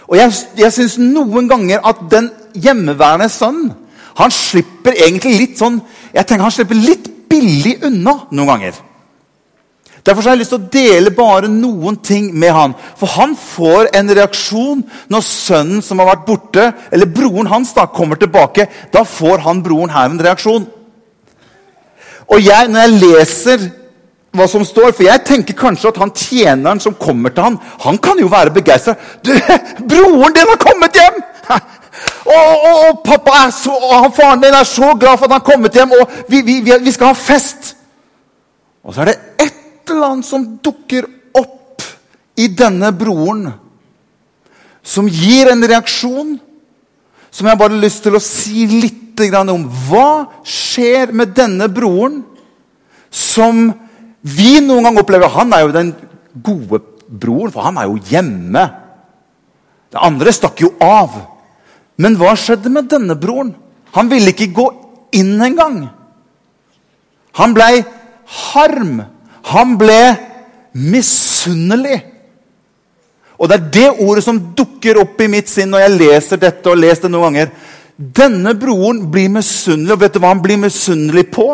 Og 0.04 0.16
jeg, 0.18 0.34
jeg 0.60 0.72
syns 0.76 0.98
noen 1.00 1.48
ganger 1.48 1.80
at 1.88 2.02
den 2.12 2.28
hjemmeværende 2.60 3.30
sønnen 3.32 3.72
han 4.14 4.30
slipper 4.30 4.94
egentlig 4.94 5.32
litt 5.40 5.54
sånn 5.58 5.80
jeg 6.14 6.22
tenker 6.28 6.44
han 6.46 6.52
slipper 6.54 6.78
litt 6.78 7.08
billig 7.26 7.78
unna 7.88 8.12
noen 8.30 8.50
ganger. 8.52 8.76
Derfor 10.04 10.22
har 10.22 10.34
jeg 10.34 10.42
lyst 10.42 10.52
til 10.52 10.60
å 10.60 10.72
dele 10.72 11.12
bare 11.16 11.48
noen 11.48 11.96
ting 12.04 12.26
med 12.36 12.52
han. 12.52 12.74
For 13.00 13.08
han 13.16 13.32
får 13.40 13.88
en 13.96 14.12
reaksjon 14.18 14.82
når 15.12 15.24
sønnen 15.24 15.84
som 15.84 16.02
har 16.02 16.10
vært 16.10 16.26
borte, 16.26 16.66
eller 16.92 17.08
broren 17.08 17.48
hans, 17.48 17.72
da, 17.72 17.86
kommer 17.88 18.20
tilbake. 18.20 18.66
Da 18.92 19.06
får 19.08 19.46
han 19.46 19.62
broren 19.64 19.94
her 19.94 20.12
en 20.12 20.20
reaksjon. 20.26 20.66
Og 22.28 22.44
jeg, 22.44 22.68
når 22.68 22.84
jeg 22.84 23.00
leser 23.00 23.64
hva 24.34 24.48
som 24.50 24.64
står, 24.66 24.92
for 24.92 25.06
jeg 25.06 25.24
tenker 25.24 25.56
kanskje 25.56 25.92
at 25.92 26.02
han 26.02 26.12
tjeneren 26.12 26.82
som 26.82 26.96
kommer 27.00 27.32
til 27.32 27.46
han, 27.46 27.58
han 27.86 28.00
kan 28.02 28.20
jo 28.20 28.28
være 28.28 28.52
begeistra. 28.52 28.96
'Broren 29.88 30.36
din 30.36 30.52
har 30.52 30.60
kommet 30.60 31.00
hjem!' 31.00 31.24
Og, 32.26 32.48
og, 32.66 32.76
og 32.88 33.02
pappa 33.04 33.30
er 33.46 33.50
så, 33.54 33.70
og 33.70 34.14
faren 34.16 34.40
din 34.42 34.54
er 34.54 34.64
så 34.66 34.96
glad 35.00 35.16
for 35.16 35.24
at 35.24 35.30
han 35.30 35.40
har 35.40 35.46
kommet 35.46 35.76
hjem, 35.78 35.92
og 36.00 36.10
vi, 36.28 36.40
vi, 36.40 36.72
vi 36.80 36.92
skal 36.92 37.12
ha 37.12 37.16
fest. 37.16 37.76
Og 38.84 38.94
så 38.94 39.04
er 39.04 39.12
det 39.12 39.14
et 39.40 39.63
eller 39.90 40.14
annet 40.14 40.28
som 40.28 40.46
dukker 40.62 41.06
opp 41.36 41.82
i 42.36 42.48
denne 42.48 42.90
broren, 42.96 43.48
som 44.84 45.08
gir 45.08 45.48
en 45.50 45.64
reaksjon 45.64 46.34
som 47.34 47.48
jeg 47.48 47.58
bare 47.58 47.74
har 47.74 47.82
lyst 47.82 48.04
til 48.04 48.14
å 48.14 48.22
si 48.22 48.66
litt 48.70 49.00
om. 49.14 49.68
Hva 49.86 50.42
skjer 50.42 51.12
med 51.14 51.36
denne 51.36 51.68
broren 51.70 52.24
som 53.14 53.68
vi 54.26 54.58
noen 54.58 54.88
gang 54.88 54.98
opplever? 54.98 55.30
Han 55.30 55.54
er 55.54 55.62
jo 55.62 55.74
den 55.74 55.92
gode 56.42 56.80
broren, 57.06 57.52
for 57.54 57.62
han 57.62 57.78
er 57.78 57.86
jo 57.86 58.00
hjemme. 58.10 58.64
Det 59.94 60.02
andre 60.02 60.34
stakk 60.34 60.64
jo 60.64 60.72
av. 60.82 61.14
Men 62.02 62.18
hva 62.18 62.34
skjedde 62.34 62.72
med 62.74 62.90
denne 62.90 63.14
broren? 63.14 63.54
Han 63.94 64.10
ville 64.10 64.34
ikke 64.34 64.50
gå 64.50 64.66
inn 65.14 65.38
engang. 65.38 65.84
Han 67.38 67.54
ble 67.54 67.84
harm. 68.50 69.02
Han 69.52 69.76
ble 69.80 70.00
misunnelig. 70.74 72.00
Og 73.38 73.50
det 73.50 73.56
er 73.58 73.70
det 73.74 73.88
ordet 74.06 74.24
som 74.24 74.40
dukker 74.56 75.00
opp 75.02 75.20
i 75.20 75.30
mitt 75.30 75.50
sinn 75.50 75.72
når 75.72 75.84
jeg 75.84 75.96
leser 75.98 76.40
dette. 76.40 76.70
og 76.70 76.80
leser 76.80 77.06
det 77.06 77.12
noen 77.14 77.32
ganger. 77.32 77.52
Denne 77.94 78.54
broren 78.58 79.04
blir 79.10 79.30
misunnelig, 79.30 79.92
og 79.94 80.00
vet 80.02 80.14
du 80.14 80.22
hva 80.22 80.32
han 80.32 80.42
blir 80.42 80.58
misunnelig 80.58 81.28
på? 81.34 81.52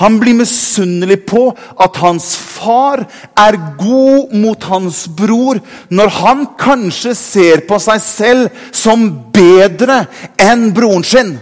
Han 0.00 0.18
blir 0.20 0.36
misunnelig 0.36 1.18
på 1.28 1.46
at 1.80 1.96
hans 2.00 2.32
far 2.36 3.04
er 3.38 3.58
god 3.78 4.32
mot 4.36 4.64
hans 4.64 5.04
bror, 5.08 5.60
når 5.88 6.12
han 6.18 6.44
kanskje 6.60 7.14
ser 7.16 7.64
på 7.68 7.78
seg 7.82 8.04
selv 8.04 8.62
som 8.72 9.08
bedre 9.34 10.04
enn 10.40 10.70
broren 10.76 11.04
sin. 11.04 11.34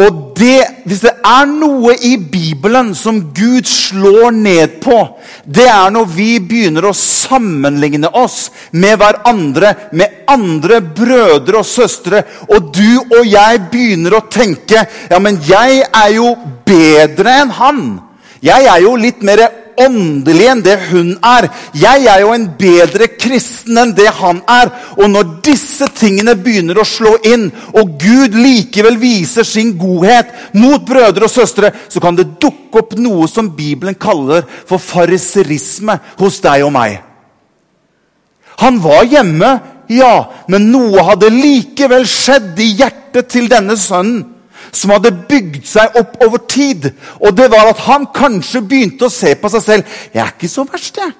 Og 0.00 0.32
det, 0.38 0.64
Hvis 0.88 1.02
det 1.04 1.12
er 1.26 1.48
noe 1.48 1.92
i 2.08 2.14
Bibelen 2.16 2.94
som 2.96 3.18
Gud 3.36 3.68
slår 3.68 4.32
ned 4.32 4.78
på, 4.82 4.96
det 5.44 5.66
er 5.68 5.92
når 5.92 6.08
vi 6.14 6.30
begynner 6.40 6.88
å 6.88 6.96
sammenligne 6.96 8.08
oss 8.16 8.48
med 8.72 8.96
hverandre, 9.00 9.74
med 9.92 10.24
andre 10.30 10.80
brødre 10.80 11.60
og 11.60 11.68
søstre, 11.68 12.22
og 12.48 12.72
du 12.74 13.00
og 13.18 13.28
jeg 13.28 13.60
begynner 13.70 14.16
å 14.16 14.24
tenke 14.32 14.86
ja, 15.10 15.20
men 15.20 15.38
jeg 15.46 15.84
er 15.84 16.14
jo 16.16 16.32
bedre 16.66 17.36
enn 17.42 17.54
han. 17.60 17.82
Jeg 18.40 18.70
er 18.72 18.80
jo 18.80 18.96
litt 18.96 19.20
mer 19.26 19.44
åndelig 19.84 20.46
enn 20.52 20.62
det 20.64 20.76
hun 20.90 21.10
er. 21.24 21.48
Jeg 21.76 22.06
er 22.10 22.22
jo 22.24 22.32
en 22.34 22.46
bedre 22.58 23.10
kristen 23.14 23.78
enn 23.80 23.94
det 23.96 24.08
han 24.20 24.42
er. 24.50 24.72
Og 24.98 25.10
når 25.12 25.34
disse 25.46 25.88
tingene 25.96 26.36
begynner 26.38 26.80
å 26.80 26.86
slå 26.86 27.16
inn, 27.30 27.48
og 27.74 27.96
Gud 28.00 28.36
likevel 28.38 28.98
viser 29.00 29.46
sin 29.48 29.74
godhet 29.80 30.54
mot 30.58 30.84
brødre 30.86 31.28
og 31.28 31.32
søstre, 31.32 31.72
så 31.88 32.02
kan 32.02 32.18
det 32.18 32.32
dukke 32.40 32.82
opp 32.82 32.96
noe 32.98 33.28
som 33.30 33.52
Bibelen 33.56 33.98
kaller 34.00 34.46
for 34.68 34.82
fariserisme 34.82 35.98
hos 36.20 36.40
deg 36.44 36.66
og 36.66 36.74
meg. 36.76 37.00
Han 38.60 38.76
var 38.84 39.06
hjemme, 39.08 39.54
ja, 39.90 40.14
men 40.52 40.68
noe 40.70 41.02
hadde 41.06 41.32
likevel 41.32 42.04
skjedd 42.08 42.58
i 42.60 42.74
hjertet 42.78 43.30
til 43.32 43.48
denne 43.50 43.78
sønnen 43.80 44.39
som 44.72 44.92
hadde 44.94 45.12
bygd 45.28 45.66
seg 45.68 45.96
opp 46.00 46.16
over 46.24 46.42
tid. 46.50 46.90
Og 47.20 47.34
det 47.36 47.50
var 47.52 47.70
at 47.70 47.82
han 47.88 48.06
kanskje 48.14 48.62
begynte 48.62 49.08
å 49.08 49.12
se 49.12 49.34
på 49.34 49.50
seg 49.52 49.62
selv. 49.62 49.84
'Jeg 50.12 50.22
er 50.22 50.32
ikke 50.34 50.48
så 50.48 50.64
verst, 50.64 50.96
jeg. 50.96 51.12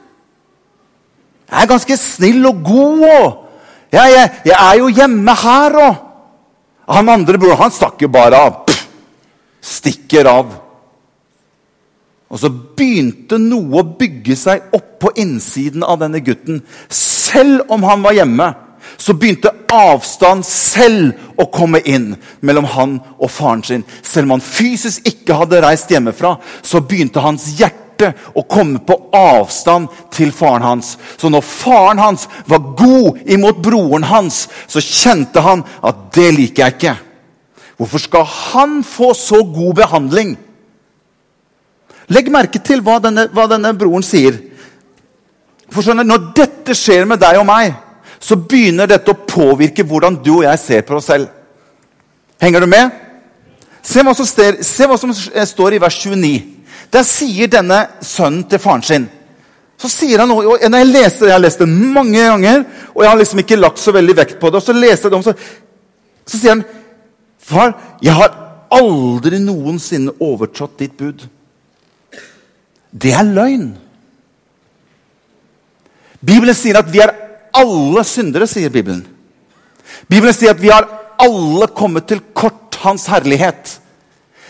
Jeg 1.51 1.63
er 1.63 1.73
ganske 1.73 1.97
snill 1.97 2.47
og 2.47 2.65
god. 2.65 3.05
og 3.05 3.47
jeg, 3.93 4.13
jeg, 4.15 4.31
jeg 4.45 4.57
er 4.57 4.79
jo 4.79 4.89
hjemme 4.89 5.35
her 5.35 5.77
og 5.83 6.07
Han 6.91 7.09
andre 7.09 7.39
bror 7.39 7.55
han 7.55 7.71
stakk 7.71 8.03
jo 8.03 8.09
bare 8.11 8.35
av. 8.35 8.55
Pff, 8.67 8.87
stikker 9.63 10.27
av. 10.27 10.49
Og 12.31 12.39
så 12.39 12.51
begynte 12.51 13.39
noe 13.39 13.79
å 13.79 13.87
bygge 13.99 14.35
seg 14.35 14.75
opp 14.75 14.97
på 15.03 15.13
innsiden 15.23 15.85
av 15.87 16.01
denne 16.03 16.19
gutten. 16.19 16.59
Selv 16.91 17.71
om 17.71 17.87
han 17.87 18.03
var 18.03 18.17
hjemme 18.19 18.49
så 19.01 19.15
begynte 19.17 19.53
avstand 19.73 20.45
selv 20.45 21.41
å 21.41 21.47
komme 21.49 21.81
inn 21.89 22.13
mellom 22.45 22.67
han 22.69 22.99
og 23.17 23.31
faren 23.33 23.63
sin. 23.65 23.85
Selv 24.05 24.29
om 24.29 24.37
han 24.37 24.45
fysisk 24.45 25.09
ikke 25.09 25.39
hadde 25.41 25.63
reist 25.65 25.93
hjemmefra, 25.93 26.35
så 26.63 26.83
begynte 26.85 27.23
hans 27.25 27.47
hjerte 27.57 28.13
å 28.37 28.45
komme 28.49 28.83
på 28.85 28.97
avstand 29.17 29.89
til 30.13 30.35
faren 30.37 30.67
hans. 30.67 30.99
Så 31.17 31.33
når 31.33 31.47
faren 31.49 32.03
hans 32.03 32.29
var 32.49 32.75
god 32.77 33.25
imot 33.25 33.65
broren 33.65 34.05
hans, 34.11 34.45
så 34.69 34.85
kjente 34.85 35.41
han 35.45 35.65
at 35.81 36.11
det 36.17 36.29
liker 36.37 36.67
jeg 36.67 36.77
ikke. 36.77 36.97
Hvorfor 37.81 38.05
skal 38.05 38.29
han 38.29 38.81
få 38.85 39.15
så 39.17 39.41
god 39.49 39.81
behandling? 39.81 40.37
Legg 42.13 42.29
merke 42.29 42.61
til 42.61 42.83
hva 42.85 42.99
denne, 43.01 43.31
hva 43.33 43.49
denne 43.49 43.73
broren 43.79 44.05
sier. 44.05 44.37
For 45.71 45.81
skjønner, 45.87 46.05
Når 46.05 46.35
dette 46.37 46.77
skjer 46.77 47.07
med 47.09 47.23
deg 47.23 47.39
og 47.41 47.47
meg, 47.49 47.73
så 48.21 48.37
begynner 48.37 48.89
dette 48.91 49.13
å 49.13 49.23
påvirke 49.25 49.85
hvordan 49.87 50.19
du 50.21 50.35
og 50.39 50.45
jeg 50.45 50.61
ser 50.61 50.83
på 50.87 50.99
oss 50.99 51.09
selv. 51.09 51.31
Henger 52.41 52.65
du 52.65 52.69
med? 52.71 52.91
Se 53.83 54.05
hva 54.05 54.13
som, 54.17 54.29
ster, 54.29 54.61
se 54.65 54.87
hva 54.89 54.99
som 55.01 55.13
står 55.15 55.77
i 55.77 55.81
vers 55.81 55.97
29. 56.05 56.35
Der 56.93 57.07
sier 57.07 57.49
denne 57.49 57.81
sønnen 58.05 58.45
til 58.51 58.61
faren 58.61 58.85
sin 58.85 59.09
så 59.81 59.89
sier 59.89 60.21
han 60.21 60.29
noe, 60.29 60.45
og 60.45 60.61
når 60.69 60.83
Jeg 60.83 60.91
leser 60.91 61.23
det, 61.23 61.31
jeg 61.31 61.37
har 61.39 61.43
lest 61.47 61.63
det 61.63 61.69
mange 61.71 62.21
ganger, 62.21 62.65
og 62.93 63.03
jeg 63.03 63.11
har 63.11 63.19
liksom 63.21 63.41
ikke 63.41 63.57
lagt 63.57 63.81
så 63.81 63.95
veldig 63.97 64.17
vekt 64.19 64.37
på 64.41 64.51
det. 64.51 64.61
og 64.61 64.63
Så 64.63 64.77
leser 64.77 65.07
jeg 65.07 65.13
det 65.13 65.17
om, 65.17 65.25
så, 65.25 65.35
så 66.27 66.41
sier 66.41 66.57
han 66.57 66.65
Far, 67.51 67.73
jeg 68.05 68.13
har 68.15 68.35
aldri 68.77 69.41
noensinne 69.43 70.13
overtrådt 70.23 70.77
ditt 70.79 70.93
bud. 70.99 71.25
Det 72.93 73.15
er 73.17 73.25
løgn. 73.27 73.71
Bibelen 76.21 76.55
sier 76.55 76.79
at 76.79 76.93
vi 76.93 77.01
er 77.03 77.15
alle 77.57 78.05
syndere, 78.05 78.49
sier 78.51 78.73
Bibelen. 78.73 79.05
Bibelen 80.11 80.35
sier 80.35 80.55
at 80.55 80.63
vi 80.63 80.73
har 80.73 80.89
alle 81.21 81.69
kommet 81.77 82.09
til 82.11 82.23
kort 82.35 82.57
Hans 82.81 83.05
herlighet. 83.13 83.75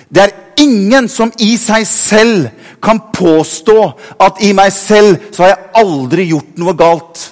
Det 0.07 0.23
er 0.23 0.63
ingen 0.63 1.09
som 1.11 1.33
i 1.43 1.57
seg 1.59 1.83
selv 1.87 2.47
kan 2.83 3.01
påstå 3.15 3.77
at 4.23 4.39
i 4.47 4.53
meg 4.55 4.71
selv 4.75 5.19
så 5.35 5.45
har 5.45 5.51
jeg 5.51 5.71
aldri 5.83 6.29
gjort 6.31 6.61
noe 6.63 6.75
galt. 6.79 7.25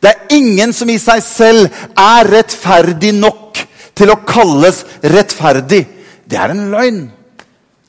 Det 0.00 0.10
er 0.10 0.34
ingen 0.36 0.72
som 0.76 0.90
i 0.90 0.98
seg 1.02 1.22
selv 1.24 1.82
er 1.98 2.30
rettferdig 2.30 3.12
nok 3.16 3.62
til 3.98 4.12
å 4.12 4.20
kalles 4.26 4.84
rettferdig. 5.02 5.82
Det 6.24 6.38
er 6.38 6.54
en 6.54 6.68
løgn. 6.72 7.02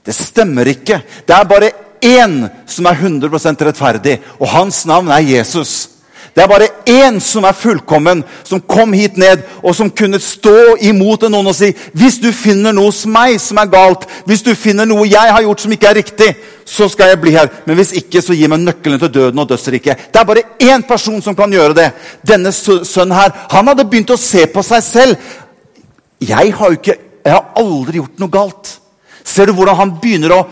Det 0.01 0.15
stemmer 0.17 0.67
ikke. 0.72 0.98
Det 1.25 1.36
er 1.36 1.50
bare 1.50 1.72
én 2.01 2.39
som 2.65 2.89
er 2.89 2.98
100% 2.98 3.65
rettferdig, 3.67 4.17
og 4.41 4.50
hans 4.50 4.81
navn 4.89 5.12
er 5.13 5.22
Jesus. 5.22 5.90
Det 6.36 6.44
er 6.44 6.48
bare 6.48 6.68
én 6.88 7.20
som 7.20 7.44
er 7.44 7.56
fullkommen, 7.58 8.22
som 8.48 8.62
kom 8.64 8.94
hit 8.96 9.18
ned 9.20 9.42
og 9.60 9.76
som 9.76 9.90
kunne 9.92 10.20
stå 10.24 10.78
imot 10.88 11.26
noen 11.28 11.52
og 11.52 11.56
si 11.58 11.74
hvis 11.98 12.22
du 12.24 12.30
finner 12.32 12.72
noe 12.72 12.88
hos 12.88 13.04
meg 13.04 13.36
som 13.44 13.60
er 13.60 13.72
galt, 13.72 14.06
hvis 14.30 14.44
du 14.46 14.54
finner 14.56 14.88
noe 14.88 15.10
jeg 15.10 15.34
har 15.36 15.44
gjort 15.44 15.66
som 15.66 15.76
ikke 15.76 15.90
er 15.90 16.00
riktig, 16.00 16.30
så 16.66 16.88
skal 16.88 17.12
jeg 17.12 17.20
bli 17.20 17.36
her. 17.36 17.50
Men 17.66 17.76
hvis 17.76 17.92
ikke, 18.00 18.22
så 18.24 18.36
gi 18.38 18.48
meg 18.48 18.64
nøkkelen 18.64 19.02
til 19.02 19.12
døden 19.12 19.44
og 19.44 19.50
dødsriket. 19.50 20.08
Det 20.14 20.22
er 20.22 20.28
bare 20.30 20.46
én 20.64 20.86
person 20.88 21.20
som 21.22 21.36
kan 21.36 21.52
gjøre 21.52 21.76
det. 21.76 21.90
Denne 22.28 22.54
sønnen 22.56 23.18
her, 23.18 23.34
han 23.52 23.68
hadde 23.68 23.88
begynt 23.90 24.14
å 24.16 24.20
se 24.20 24.46
på 24.48 24.64
seg 24.64 24.86
selv. 24.86 25.32
Jeg 26.22 26.54
har 26.56 26.78
ikke, 26.78 26.96
jeg 27.26 27.34
har 27.34 27.52
aldri 27.60 28.00
gjort 28.00 28.24
noe 28.24 28.32
galt. 28.32 28.78
Ser 29.28 29.50
du 29.50 29.56
hvordan 29.58 29.78
han 29.78 29.96
begynner 30.02 30.38
å 30.38 30.46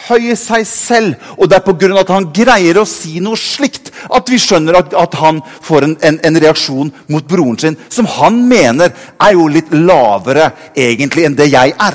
opphøye 0.00 0.36
seg 0.36 0.66
selv. 0.66 1.14
Og 1.38 1.48
det 1.48 1.58
er 1.58 1.64
pga. 1.64 2.00
at 2.00 2.08
han 2.08 2.30
greier 2.32 2.78
å 2.78 2.86
si 2.86 3.20
noe 3.20 3.36
slikt, 3.36 3.90
at 4.10 4.28
vi 4.28 4.38
skjønner 4.38 4.78
at, 4.78 4.94
at 4.94 5.14
han 5.14 5.40
får 5.62 5.84
en, 5.84 5.96
en, 6.02 6.20
en, 6.24 6.40
reaksjon 6.40 6.92
mot 7.08 7.26
broren 7.26 7.58
sin, 7.58 7.76
som 7.88 8.06
han 8.06 8.46
mener 8.48 8.92
er 9.20 9.32
jo 9.32 9.48
litt 9.48 9.72
lavere 9.72 10.50
egentlig 10.74 11.26
enn 11.26 11.36
det 11.36 11.50
jeg 11.50 11.74
er. 11.76 11.94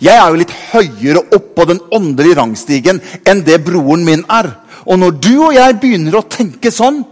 Jeg 0.00 0.14
er 0.14 0.28
jo 0.30 0.38
litt 0.38 0.54
høyere 0.72 1.24
opp 1.34 1.54
på 1.56 1.64
den 1.66 1.80
åndelige 1.90 2.38
rangstigen 2.38 3.00
enn 3.26 3.42
det 3.44 3.64
broren 3.64 4.04
min 4.06 4.24
er. 4.30 4.52
Og 4.86 4.98
når 4.98 5.16
du 5.18 5.34
og 5.48 5.54
jeg 5.54 5.78
begynner 5.80 6.18
å 6.18 6.26
tenke 6.30 6.70
sånn, 6.70 7.02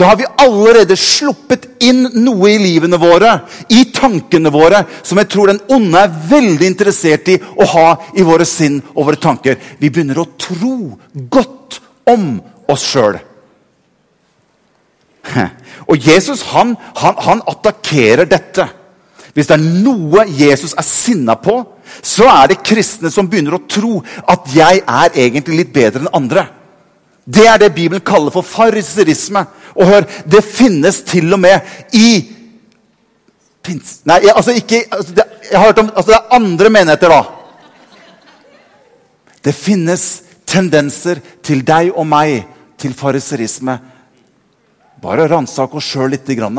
da 0.00 0.06
har 0.08 0.16
vi 0.16 0.24
allerede 0.40 0.96
sluppet 0.96 1.66
inn 1.84 2.06
noe 2.24 2.48
i 2.48 2.56
livene 2.56 2.96
våre, 2.96 3.34
i 3.68 3.82
tankene 3.92 4.48
våre, 4.52 4.78
som 5.04 5.20
jeg 5.20 5.28
tror 5.28 5.50
den 5.50 5.60
onde 5.76 6.00
er 6.00 6.14
veldig 6.30 6.70
interessert 6.70 7.28
i 7.28 7.34
å 7.36 7.66
ha 7.74 7.88
i 8.16 8.24
våre 8.24 8.46
sinn 8.48 8.78
og 8.94 9.10
våre 9.10 9.20
tanker. 9.20 9.58
Vi 9.76 9.90
begynner 9.92 10.22
å 10.22 10.30
tro 10.40 10.96
godt 11.28 11.82
om 12.08 12.38
oss 12.72 12.86
sjøl. 12.94 13.18
Og 15.90 16.00
Jesus 16.00 16.46
han, 16.54 16.72
han, 16.96 17.20
han 17.20 17.42
attakkerer 17.52 18.24
dette. 18.30 18.64
Hvis 19.36 19.50
det 19.50 19.58
er 19.58 19.82
noe 19.84 20.24
Jesus 20.32 20.72
er 20.80 20.86
sinna 20.86 21.36
på, 21.36 21.58
så 22.00 22.24
er 22.30 22.54
det 22.54 22.62
kristne 22.64 23.12
som 23.12 23.28
begynner 23.28 23.58
å 23.58 23.66
tro 23.68 23.98
at 24.00 24.48
jeg 24.54 24.80
er 24.80 25.20
egentlig 25.26 25.60
litt 25.60 25.76
bedre 25.76 26.06
enn 26.06 26.14
andre. 26.22 26.46
Det 27.30 27.46
er 27.46 27.60
det 27.62 27.74
Bibelen 27.74 28.02
kaller 28.02 28.32
for 28.34 28.46
fariserisme. 28.46 29.44
Og 29.76 29.86
hør, 29.86 30.06
det 30.26 30.42
finnes 30.44 31.02
til 31.06 31.32
og 31.34 31.42
med 31.42 31.60
i 31.96 32.36
Nei, 34.08 34.16
altså 34.32 34.54
ikke 34.56 34.78
altså 34.88 35.12
det, 35.14 35.24
Jeg 35.50 35.58
har 35.60 35.66
hørt 35.68 35.78
om 35.78 35.90
altså 35.92 36.10
det 36.10 36.16
er 36.16 36.32
andre 36.34 36.70
menigheter, 36.72 37.12
da. 37.12 37.20
Det 39.44 39.52
finnes 39.54 40.06
tendenser 40.48 41.20
til 41.44 41.60
deg 41.66 41.92
og 41.92 42.08
meg 42.08 42.48
til 42.80 42.96
fariserisme. 42.96 43.76
Bare 45.00 45.28
ransak 45.30 45.74
oss 45.76 45.92
sjøl 45.92 46.10
lite 46.16 46.34
grann. 46.38 46.58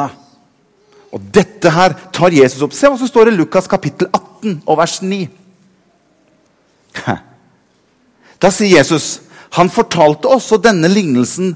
Og 1.11 1.25
dette 1.33 1.73
her 1.73 1.97
tar 2.13 2.31
Jesus 2.31 2.61
opp. 2.63 2.77
Se 2.77 2.87
hva 2.87 2.97
som 3.01 3.09
står 3.09 3.31
i 3.31 3.35
Lukas 3.35 3.67
kapittel 3.69 4.07
18 4.13 4.61
og 4.65 4.79
vers 4.79 5.01
9. 5.03 5.25
Da 8.41 8.49
sier 8.53 8.77
Jesus 8.77 9.19
han 9.57 9.69
fortalte 9.71 10.31
også 10.31 10.59
denne 10.63 10.87
lignelsen 10.91 11.55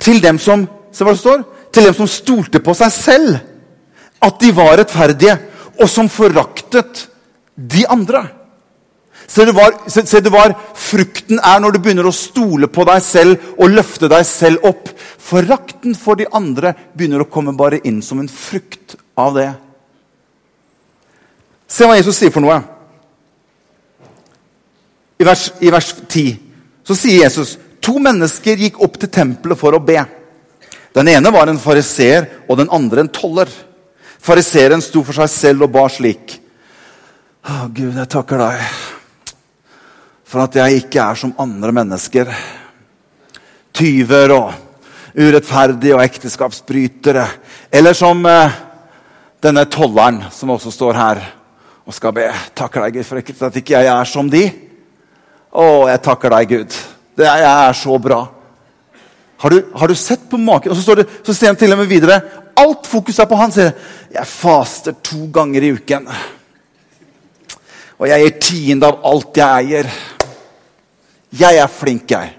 til 0.00 0.22
dem 0.24 0.38
som 0.40 0.64
se 0.92 1.04
hva 1.04 1.12
det 1.12 1.20
står, 1.20 1.42
til 1.72 1.88
dem 1.88 1.96
som 1.96 2.08
stolte 2.08 2.62
på 2.64 2.72
seg 2.76 2.92
selv. 2.94 3.36
At 4.24 4.40
de 4.40 4.52
var 4.56 4.78
rettferdige, 4.80 5.36
og 5.76 5.90
som 5.92 6.08
foraktet 6.08 7.04
de 7.56 7.84
andre. 7.92 8.22
Se 9.28 9.44
det, 9.44 9.52
var, 9.56 9.74
se 9.90 10.06
se 10.08 10.22
det, 10.22 10.32
var, 10.32 10.54
frukten 10.78 11.40
er 11.42 11.60
når 11.60 11.74
du 11.74 11.80
begynner 11.82 12.08
å 12.08 12.14
stole 12.14 12.70
på 12.72 12.86
deg 12.88 13.02
selv 13.04 13.50
og 13.58 13.74
løfte 13.74 14.08
deg 14.08 14.24
selv 14.24 14.64
opp. 14.70 14.88
Forakten 14.96 15.96
for 15.98 16.16
de 16.16 16.28
andre 16.32 16.72
begynner 16.94 17.24
å 17.24 17.28
komme 17.28 17.52
bare 17.58 17.82
inn 17.84 18.00
som 18.06 18.22
en 18.22 18.30
frukt 18.30 18.96
av 19.18 19.36
det. 19.36 19.50
Se 21.68 21.84
hva 21.84 21.98
Jesus 21.98 22.16
sier 22.22 22.32
for 22.32 22.44
noe. 22.46 22.62
I 25.20 25.26
vers, 25.26 25.48
i 25.60 25.72
vers 25.74 25.92
10 26.06 26.45
så 26.86 26.94
sier 26.94 27.24
Jesus 27.24 27.56
to 27.82 27.98
mennesker 28.02 28.60
gikk 28.62 28.78
opp 28.82 28.98
til 29.02 29.10
tempelet 29.12 29.58
for 29.58 29.74
å 29.74 29.82
be. 29.82 29.98
Den 30.96 31.10
ene 31.12 31.32
var 31.34 31.50
en 31.50 31.60
fariseer, 31.60 32.28
og 32.48 32.56
den 32.60 32.70
andre 32.72 33.02
en 33.04 33.12
toller. 33.12 33.50
Fariseeren 34.22 34.82
sto 34.82 35.02
for 35.04 35.18
seg 35.18 35.28
selv 35.30 35.66
og 35.66 35.74
ba 35.74 35.84
slik. 35.92 36.38
Å, 37.46 37.66
Gud, 37.68 37.92
jeg 37.94 38.10
takker 38.10 38.40
deg 38.42 38.62
for 40.26 40.42
at 40.42 40.56
jeg 40.58 40.80
ikke 40.82 41.02
er 41.04 41.18
som 41.20 41.34
andre 41.38 41.74
mennesker. 41.74 42.30
Tyver 43.76 44.32
og 44.34 44.54
urettferdige 45.16 45.94
og 45.94 46.02
ekteskapsbrytere. 46.02 47.26
Eller 47.70 47.94
som 47.94 48.24
eh, 48.26 48.56
denne 49.44 49.66
tolleren 49.70 50.24
som 50.34 50.54
også 50.54 50.72
står 50.74 50.98
her 50.98 51.22
og 51.86 51.94
skal 51.94 52.14
be. 52.16 52.26
Takker 52.58 52.86
deg, 52.86 52.98
Gud, 52.98 53.06
for 53.06 53.50
at 53.50 53.60
ikke 53.60 53.78
jeg 53.78 53.92
er 53.92 54.10
som 54.10 54.30
de. 54.32 54.48
Å, 55.56 55.66
jeg 55.88 56.02
takker 56.04 56.34
deg, 56.36 56.50
Gud, 56.50 56.74
Det 57.16 57.24
er, 57.24 57.40
jeg 57.40 57.68
er 57.68 57.76
så 57.78 57.98
bra. 58.02 58.18
Har 59.40 59.52
du, 59.52 59.60
har 59.76 59.88
du 59.88 59.94
sett 59.96 60.26
på 60.28 60.40
maken? 60.40 60.72
Og 60.72 60.76
så, 60.76 60.84
står 60.84 61.00
det, 61.00 61.06
så 61.24 61.34
ser 61.34 61.52
han 61.52 61.58
til 61.60 61.72
og 61.72 61.80
med 61.80 61.88
videre. 61.88 62.20
Alt 62.56 62.88
fokus 62.88 63.18
er 63.20 63.28
på 63.28 63.38
han. 63.40 63.52
sier 63.52 63.72
Jeg 64.12 64.28
faster 64.28 64.96
to 65.04 65.26
ganger 65.32 65.64
i 65.64 65.72
uken. 65.76 66.08
Og 67.96 68.08
jeg 68.10 68.22
gir 68.22 68.38
tiende 68.44 68.90
av 68.90 69.00
alt 69.08 69.40
jeg 69.40 69.64
eier. 69.64 69.90
Jeg 71.36 71.60
er 71.60 71.72
flink, 71.72 72.10
jeg. 72.12 72.34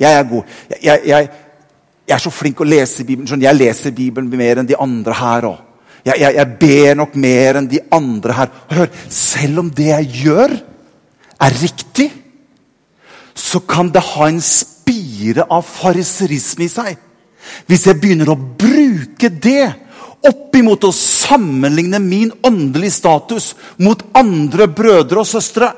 Jeg 0.00 0.18
er 0.18 0.28
god. 0.28 0.56
Jeg, 0.70 0.80
jeg, 0.84 1.04
jeg, 1.12 1.30
jeg 2.08 2.16
er 2.16 2.24
så 2.24 2.32
flink 2.32 2.60
å 2.60 2.68
lese 2.68 3.04
Bibelen. 3.04 3.44
Jeg 3.44 3.60
leser 3.60 3.96
Bibelen 3.96 4.32
mer 4.32 4.60
enn 4.60 4.68
de 4.68 4.80
andre 4.80 5.20
her 5.20 5.48
òg. 5.52 5.62
Jeg, 6.04 6.44
ber 6.60 6.98
nok 7.00 7.14
mer 7.16 7.56
enn 7.60 7.68
de 7.68 7.80
andre 7.96 8.34
her. 8.36 8.50
Hør, 8.72 8.90
selv 9.08 9.62
om 9.62 9.70
det 9.72 9.86
jeg 9.88 10.10
gjør, 10.26 10.52
er 11.44 11.56
riktig, 11.62 12.10
så 13.34 13.60
kan 13.60 13.90
det 13.92 14.02
ha 14.14 14.28
en 14.28 14.40
spire 14.40 15.46
av 15.50 15.66
fariserisme 15.66 16.66
i 16.66 16.70
seg. 16.70 16.98
Hvis 17.68 17.86
jeg 17.88 18.00
begynner 18.00 18.30
å 18.32 18.38
bruke 18.38 19.28
det 19.28 19.72
oppimot 20.24 20.86
å 20.86 20.92
sammenligne 20.94 22.00
min 22.00 22.32
åndelige 22.46 22.96
status 22.96 23.52
mot 23.76 24.00
andre 24.16 24.68
brødre 24.70 25.20
og 25.20 25.28
søstre. 25.28 25.70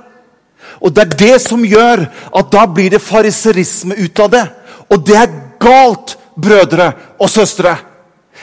Og 0.80 0.92
Det 0.92 1.02
er 1.02 1.18
det 1.18 1.40
som 1.42 1.64
gjør 1.64 2.06
at 2.36 2.52
da 2.52 2.66
blir 2.66 2.90
det 2.90 3.02
fariserisme 3.02 3.96
ut 3.96 4.20
av 4.20 4.30
det. 4.30 4.46
Og 4.90 5.02
det 5.06 5.16
er 5.16 5.34
galt, 5.60 6.16
brødre 6.36 6.92
og 7.18 7.30
søstre. 7.30 7.76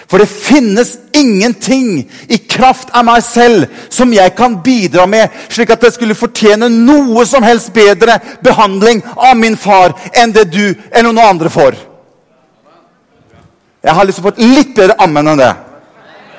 For 0.07 0.19
det 0.19 0.29
finnes 0.29 0.95
ingenting 1.15 2.03
i 2.27 2.37
kraft 2.37 2.91
av 2.93 3.05
meg 3.07 3.23
selv 3.25 3.69
som 3.93 4.11
jeg 4.13 4.35
kan 4.37 4.59
bidra 4.65 5.05
med, 5.09 5.31
slik 5.49 5.71
at 5.73 5.83
jeg 5.87 5.95
skulle 5.95 6.17
fortjene 6.17 6.69
noe 6.71 7.25
som 7.29 7.45
helst 7.45 7.73
bedre 7.75 8.19
behandling 8.43 9.03
av 9.15 9.37
min 9.39 9.57
far 9.57 9.95
enn 10.13 10.35
det 10.35 10.49
du 10.51 10.65
eller 10.91 11.11
noen 11.11 11.23
andre 11.35 11.51
får. 11.53 11.77
Jeg 13.83 13.95
har 13.97 14.07
lyst 14.07 14.19
til 14.19 14.23
å 14.23 14.29
få 14.29 14.35
et 14.35 14.45
litt 14.55 14.75
bedre 14.75 14.95
ammen 15.03 15.33
enn 15.33 15.41
det. 15.43 15.53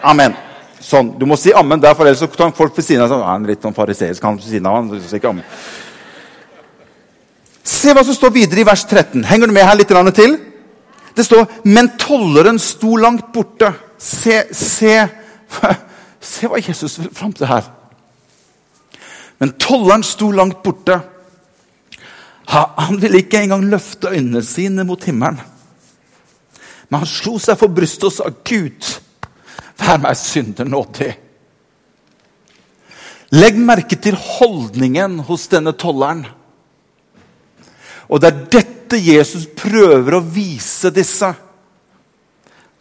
Amen. 0.04 0.37
Sånn. 0.84 1.14
Du 1.18 1.25
må 1.28 1.37
si 1.40 1.52
ammen 1.56 1.80
der, 1.80 1.96
for 1.96 2.04
ellers 2.04 2.20
så 2.20 2.28
tar 2.28 2.52
folk 2.56 2.76
ved 2.76 2.84
siden 2.84 3.04
av 3.04 3.12
sånn, 3.12 3.25
han 3.25 3.44
er 3.44 3.54
litt 3.54 3.64
sånn 3.64 3.76
fariseisk. 3.76 4.23
han 4.23 4.37
ved 4.37 4.49
siden 4.49 4.68
av 4.68 4.78
han, 4.78 4.90
så 5.00 5.18
ikke 5.18 5.32
ammen. 5.32 5.44
Se 7.64 7.92
hva 7.96 8.04
som 8.04 8.16
står 8.16 8.32
videre 8.32 8.61
i 8.61 8.66
vers 8.68 8.84
13. 8.84 9.25
Henger 9.25 9.49
du 9.49 9.56
med 9.56 9.64
her 9.64 9.76
litt 9.76 9.92
til? 10.16 10.37
Det 11.14 11.25
står 11.25 11.47
'Men 11.64 11.97
tolleren 11.99 12.59
sto 12.59 12.97
langt 12.97 13.33
borte'. 13.33 13.73
Se, 13.99 14.44
se, 14.52 15.09
se 16.21 16.47
hva 16.47 16.59
Jesus 16.59 16.99
vil 16.99 17.14
fram 17.14 17.33
til 17.33 17.47
her. 17.47 17.71
Men 19.38 19.52
tolleren 19.52 20.02
sto 20.02 20.30
langt 20.30 20.62
borte. 20.62 21.00
Han 22.47 23.00
ville 23.00 23.18
ikke 23.18 23.42
engang 23.42 23.64
løfte 23.71 24.09
øynene 24.09 24.42
sine 24.42 24.85
mot 24.85 25.04
himmelen. 25.04 25.40
Men 26.88 26.99
han 26.99 27.09
slo 27.09 27.38
seg 27.38 27.59
for 27.59 27.73
brystet 27.73 28.04
og 28.04 28.12
sa, 28.12 28.30
'Gud, 28.30 29.00
vær 29.78 29.97
meg 30.02 30.16
synder 30.16 30.64
nådig'. 30.64 31.14
Legg 33.35 33.56
merke 33.59 33.97
til 33.97 34.14
holdningen 34.14 35.18
hos 35.26 35.49
denne 35.50 35.73
tolleren. 35.73 36.26
Og 38.09 38.21
det 38.21 38.30
er 38.30 38.44
dette 38.52 38.74
Jesus 38.93 39.47
prøver 39.57 40.17
å 40.17 40.23
vise 40.23 40.91
disse. 40.95 41.31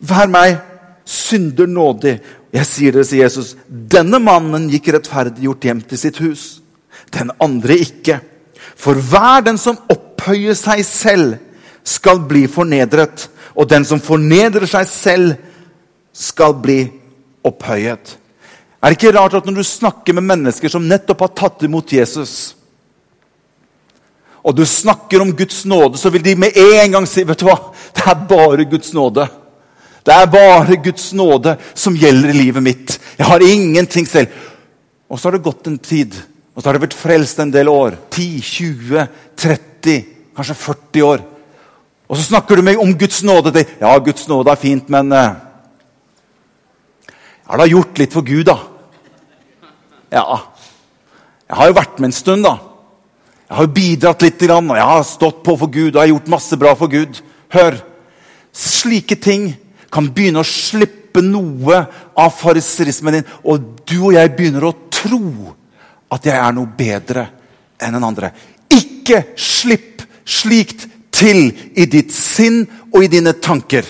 Vær 0.03 0.27
meg 0.31 0.57
synder 1.05 1.69
nådig. 1.69 2.17
Jeg 2.53 2.69
sier 2.69 2.95
det, 2.95 3.05
sier 3.07 3.25
Jesus. 3.25 3.53
Denne 3.67 4.19
mannen 4.22 4.67
gikk 4.72 4.91
rettferdiggjort 4.93 5.67
hjem 5.67 5.81
til 5.88 6.00
sitt 6.00 6.19
hus. 6.24 6.43
Den 7.13 7.31
andre 7.41 7.79
ikke. 7.81 8.19
For 8.75 8.98
hver 8.98 9.45
den 9.45 9.60
som 9.62 9.79
opphøyer 9.91 10.57
seg 10.57 10.83
selv, 10.88 11.38
skal 11.83 12.22
bli 12.29 12.45
fornedret. 12.48 13.27
Og 13.60 13.67
den 13.69 13.86
som 13.86 14.01
fornedrer 14.01 14.67
seg 14.69 14.88
selv, 14.88 15.33
skal 16.13 16.53
bli 16.62 16.86
opphøyet. 17.43 18.17
Er 18.83 18.91
det 18.91 18.98
ikke 19.00 19.15
rart 19.15 19.36
at 19.38 19.45
når 19.48 19.62
du 19.62 19.65
snakker 19.65 20.15
med 20.15 20.27
mennesker 20.27 20.72
som 20.72 20.86
nettopp 20.88 21.24
har 21.25 21.33
tatt 21.39 21.63
imot 21.65 21.93
Jesus, 21.95 22.53
og 24.43 24.55
du 24.55 24.65
snakker 24.67 25.21
om 25.23 25.31
Guds 25.35 25.63
nåde, 25.65 25.97
så 25.97 26.12
vil 26.12 26.23
de 26.23 26.36
med 26.36 26.58
en 26.60 26.97
gang 26.97 27.06
si 27.08 27.23
vet 27.23 27.39
du 27.39 27.47
hva? 27.47 27.56
Det 27.95 28.03
er 28.12 28.25
bare 28.27 28.65
Guds 28.67 28.91
nåde. 28.95 29.27
Det 30.03 30.12
er 30.12 30.27
bare 30.27 30.75
Guds 30.84 31.13
nåde 31.15 31.56
som 31.73 31.95
gjelder 31.95 32.34
i 32.34 32.39
livet 32.41 32.63
mitt. 32.63 32.97
Jeg 33.17 33.27
har 33.29 33.45
ingenting 33.45 34.08
selv. 34.08 34.34
Og 35.08 35.19
så 35.19 35.29
har 35.29 35.38
det 35.38 35.45
gått 35.45 35.69
en 35.69 35.77
tid, 35.79 36.15
og 36.56 36.60
så 36.60 36.67
har 36.67 36.75
det 36.75 36.84
vært 36.88 36.97
frelst 36.97 37.39
en 37.39 37.53
del 37.53 37.71
år. 37.71 37.95
10, 38.12 38.41
20, 38.43 39.08
30, 39.39 40.03
kanskje 40.36 40.58
40 40.60 41.08
år. 41.08 41.23
Og 42.10 42.19
så 42.19 42.25
snakker 42.27 42.60
du 42.60 42.65
meg 42.67 42.82
om 42.82 42.91
Guds 42.99 43.21
nåde. 43.23 43.63
Ja, 43.79 43.93
Guds 44.03 44.27
nåde 44.27 44.51
er 44.51 44.60
fint, 44.60 44.89
men 44.91 45.13
uh, 45.13 45.39
Jeg 47.08 47.51
har 47.51 47.62
da 47.63 47.69
gjort 47.69 47.99
litt 48.01 48.15
for 48.15 48.27
Gud, 48.27 48.43
da. 48.49 48.58
Ja. 50.12 50.25
Jeg 51.47 51.60
har 51.60 51.69
jo 51.69 51.79
vært 51.79 51.99
med 51.99 52.12
en 52.12 52.17
stund, 52.17 52.43
da. 52.43 52.58
Jeg 53.53 53.59
har 53.59 53.67
bidratt 53.69 54.23
litt, 54.25 54.43
og 54.49 54.69
jeg 54.73 54.85
har 54.89 55.03
stått 55.05 55.43
på 55.45 55.53
for 55.61 55.69
Gud 55.69 55.91
og 55.91 55.99
jeg 55.99 56.01
har 56.01 56.09
gjort 56.09 56.29
masse 56.33 56.57
bra 56.57 56.71
for 56.73 56.89
Gud. 56.89 57.19
Hør! 57.53 57.75
Slike 58.49 59.13
ting 59.21 59.51
kan 59.93 60.07
begynne 60.09 60.41
å 60.41 60.47
slippe 60.47 61.21
noe 61.21 61.83
av 62.17 62.31
fariserismen 62.33 63.19
din, 63.19 63.27
og 63.45 63.83
du 63.85 63.99
og 64.07 64.15
jeg 64.15 64.31
begynner 64.33 64.65
å 64.65 64.71
tro 64.89 65.53
at 66.09 66.25
jeg 66.25 66.33
er 66.33 66.55
noe 66.57 66.71
bedre 66.79 67.27
enn 67.77 67.99
en 67.99 68.07
andre. 68.09 68.31
Ikke 68.73 69.21
slipp 69.37 70.01
slikt 70.25 70.87
til 71.13 71.51
i 71.77 71.85
ditt 71.85 72.09
sinn 72.09 72.63
og 72.89 73.05
i 73.05 73.11
dine 73.13 73.35
tanker. 73.37 73.85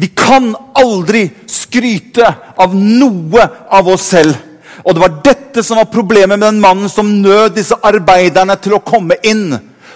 Vi 0.00 0.08
kan 0.16 0.48
aldri 0.80 1.26
skryte 1.44 2.32
av 2.56 2.72
noe 2.72 3.44
av 3.68 3.92
oss 3.92 4.08
selv. 4.16 4.53
Og 4.84 4.94
det 4.94 5.00
var 5.00 5.20
dette 5.24 5.62
som 5.64 5.80
var 5.80 5.92
problemet 5.92 6.38
med 6.38 6.44
den 6.44 6.60
mannen 6.60 6.90
som 6.92 7.08
nød 7.22 7.56
disse 7.56 7.76
arbeiderne 7.82 8.56
til 8.60 8.76
å 8.76 8.82
komme 8.84 9.16
inn. 9.24 9.54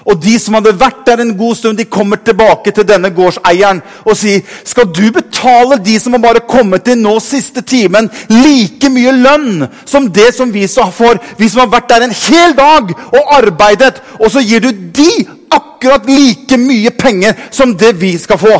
Og 0.09 0.16
de 0.22 0.38
som 0.40 0.55
hadde 0.57 0.72
vært 0.79 1.03
der 1.05 1.20
en 1.20 1.35
god 1.37 1.57
stund, 1.59 1.77
de 1.77 1.85
kommer 1.85 2.20
tilbake 2.24 2.72
til 2.72 2.87
denne 2.88 3.11
gårdseieren 3.12 3.83
og 4.07 4.16
sier 4.16 4.44
skal 4.64 4.88
du 4.94 5.11
betale 5.12 5.77
de 5.85 5.98
som 6.01 6.14
har 6.16 6.22
bare 6.22 6.44
kommet 6.48 6.88
inn 6.88 7.03
nå 7.05 7.18
siste 7.20 7.61
timen, 7.61 8.09
like 8.33 8.88
mye 8.92 9.12
lønn 9.12 9.66
som 9.85 10.09
det 10.09 10.31
som 10.37 10.53
vi 10.55 10.64
får, 10.68 11.20
vi 11.37 11.51
som 11.51 11.64
har 11.64 11.72
vært 11.74 11.90
der 11.92 12.07
en 12.07 12.16
hel 12.22 12.57
dag 12.57 12.94
og 12.94 13.35
arbeidet, 13.37 14.01
og 14.16 14.33
så 14.33 14.40
gir 14.40 14.64
du 14.64 14.70
de 14.72 15.11
akkurat 15.53 16.09
like 16.09 16.57
mye 16.57 16.90
penger 16.96 17.37
som 17.51 17.77
det 17.77 17.92
vi 18.01 18.14
skal 18.18 18.40
få. 18.40 18.57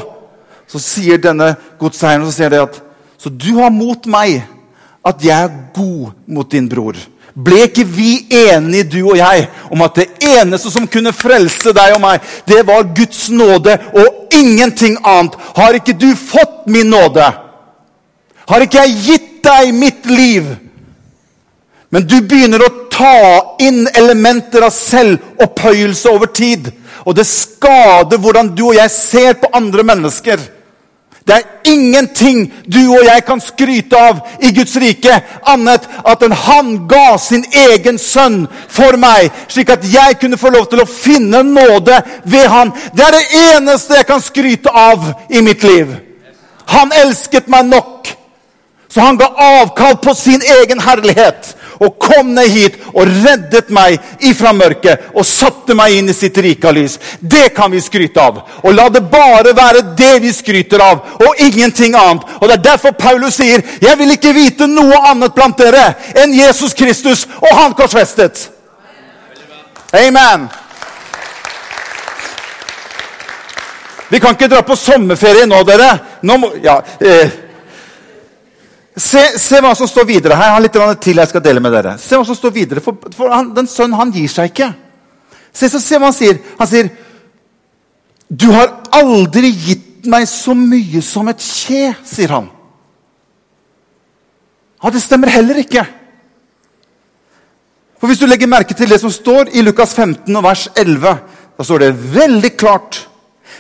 Så 0.69 0.83
sier 0.83 1.17
denne 1.23 1.55
godseieren 1.81 2.29
så 2.29 2.35
sier 2.35 2.53
det 2.53 2.65
at 2.67 2.81
så 3.19 3.33
du 3.33 3.55
har 3.57 3.73
mot 3.75 4.05
meg 4.07 4.43
at 5.07 5.25
jeg 5.25 5.45
er 5.45 5.55
god 5.75 6.11
mot 6.27 6.51
din 6.51 6.69
bror. 6.69 6.99
Ble 7.39 7.61
ikke 7.69 7.85
vi 7.87 8.27
enige, 8.35 8.89
du 8.91 9.11
og 9.13 9.19
jeg, 9.19 9.45
om 9.71 9.83
at 9.87 10.01
det 10.01 10.07
eneste 10.27 10.73
som 10.75 10.89
kunne 10.91 11.15
frelse 11.15 11.71
deg 11.77 11.95
og 11.95 12.01
meg, 12.03 12.25
det 12.49 12.65
var 12.67 12.89
Guds 12.97 13.29
nåde 13.31 13.77
og 13.95 14.35
ingenting 14.35 14.99
annet? 15.07 15.37
Har 15.57 15.79
ikke 15.79 15.95
du 15.95 16.11
fått 16.19 16.67
min 16.67 16.91
nåde? 16.91 17.29
Har 18.49 18.65
ikke 18.65 18.83
jeg 18.83 19.05
gitt 19.05 19.31
deg 19.45 19.71
mitt 19.77 20.09
liv? 20.11 20.49
Men 21.95 22.05
du 22.05 22.19
begynner 22.21 22.65
å 22.65 22.75
ta 22.93 23.57
inn 23.65 23.87
elementer 23.97 24.67
av 24.67 24.75
selvopphøyelse 24.75 26.11
over 26.11 26.33
tid. 26.35 26.69
Og 27.07 27.15
det 27.17 27.25
skader 27.29 28.21
hvordan 28.21 28.51
du 28.57 28.67
og 28.67 28.77
jeg 28.77 28.93
ser 28.93 29.39
på 29.41 29.49
andre 29.57 29.87
mennesker. 29.87 30.43
Det 31.29 31.35
er 31.37 31.73
ingenting 31.73 32.47
du 32.73 32.79
og 32.97 33.03
jeg 33.05 33.25
kan 33.27 33.41
skryte 33.45 33.99
av 34.01 34.23
i 34.41 34.49
Guds 34.57 34.73
rike, 34.81 35.13
annet 35.45 35.85
at 36.09 36.23
han 36.47 36.71
ga 36.89 37.19
sin 37.21 37.45
egen 37.53 37.99
sønn 38.01 38.47
for 38.73 38.97
meg, 38.97 39.29
slik 39.53 39.69
at 39.75 39.85
jeg 39.85 40.17
kunne 40.23 40.41
få 40.41 40.49
lov 40.55 40.71
til 40.73 40.81
å 40.81 40.89
finne 40.89 41.43
nåde 41.45 41.99
ved 42.25 42.49
han. 42.49 42.73
Det 42.97 43.05
er 43.05 43.19
det 43.19 43.43
eneste 43.43 44.01
jeg 44.01 44.09
kan 44.09 44.25
skryte 44.25 44.73
av 44.73 45.05
i 45.29 45.45
mitt 45.45 45.69
liv. 45.69 45.93
Han 46.73 46.97
elsket 46.97 47.53
meg 47.53 47.69
nok, 47.69 48.09
så 48.89 49.05
han 49.05 49.21
ga 49.21 49.29
avkall 49.61 50.01
på 50.01 50.17
sin 50.17 50.41
egen 50.41 50.81
herlighet 50.81 51.58
og 51.81 51.99
kom 51.99 52.35
ned 52.35 52.51
hit 52.51 52.79
og 52.93 53.07
reddet 53.07 53.71
meg 53.75 53.99
ifra 54.27 54.53
mørket 54.57 55.09
og 55.15 55.27
satte 55.27 55.77
meg 55.79 55.99
inn 55.99 56.11
i 56.11 56.17
sitt 56.17 56.39
rike 56.43 56.73
lys. 56.75 56.99
Det 57.21 57.49
kan 57.57 57.71
vi 57.73 57.81
skryte 57.83 58.23
av. 58.23 58.43
Og 58.63 58.75
la 58.75 58.89
det 58.93 59.05
bare 59.11 59.55
være 59.57 59.85
det 59.99 60.15
vi 60.25 60.33
skryter 60.35 60.83
av, 60.83 61.03
og 61.23 61.43
ingenting 61.43 61.95
annet. 61.95 62.25
Og 62.41 62.49
Det 62.49 62.59
er 62.59 62.71
derfor 62.71 62.91
Paulus 62.91 63.35
sier, 63.35 63.63
'Jeg 63.81 63.99
vil 63.99 64.11
ikke 64.11 64.35
vite 64.35 64.67
noe 64.67 64.97
annet 65.11 65.35
blant 65.35 65.59
dere 65.59 65.95
enn 66.17 66.35
Jesus 66.35 66.75
Kristus 66.75 67.27
og 67.41 67.57
Han 67.57 67.75
korsfestet'. 67.75 68.49
Amen. 69.93 70.49
Vi 74.09 74.21
kan 74.21 74.31
ikke 74.31 74.49
dra 74.49 74.63
på 74.63 74.77
sommerferie 74.77 75.47
nå, 75.47 75.63
dere. 75.69 75.99
Nå 76.23 76.37
må, 76.37 76.53
ja, 76.63 76.81
eh, 77.01 77.29
Se, 78.99 79.21
se, 79.39 79.61
hva 79.63 79.75
som 79.79 79.87
står 79.87 80.07
videre 80.09 80.35
her. 80.35 80.49
Jeg 80.49 80.57
har 80.57 80.65
litt 80.65 81.03
til 81.05 81.21
jeg 81.21 81.31
skal 81.31 81.43
dele 81.45 81.63
med 81.63 81.75
dere. 81.77 81.95
Se 82.03 82.19
hva 82.19 82.27
som 82.27 82.37
står 82.37 82.55
videre. 82.55 82.83
For, 82.83 82.97
for 83.15 83.31
han, 83.31 83.53
Den 83.55 83.71
sønnen 83.71 83.99
han 83.99 84.13
gir 84.15 84.31
seg 84.33 84.51
ikke. 84.51 84.73
Se, 85.53 85.69
så 85.71 85.81
se 85.83 85.99
hva 85.99 86.11
han 86.11 86.17
sier. 86.17 86.41
Han 86.59 86.71
sier 86.71 86.91
Du 88.29 88.51
har 88.53 88.73
aldri 88.93 89.53
gitt 89.55 90.07
meg 90.09 90.27
så 90.31 90.55
mye 90.55 91.03
som 91.05 91.29
et 91.31 91.43
kje, 91.43 91.93
sier 92.07 92.33
han. 92.33 92.51
Ja, 94.83 94.91
det 94.95 95.03
stemmer 95.03 95.33
heller 95.33 95.59
ikke. 95.59 95.85
For 97.99 98.07
Hvis 98.07 98.21
du 98.21 98.27
legger 98.27 98.51
merke 98.51 98.75
til 98.79 98.91
det 98.91 99.01
som 99.03 99.11
står 99.11 99.51
i 99.59 99.63
Lukas 99.67 99.95
15 99.95 100.37
og 100.37 100.45
vers 100.45 100.69
11, 100.77 101.15
da 101.59 101.67
står 101.67 101.83
det 101.83 101.95
veldig 102.15 102.53
klart 102.57 103.05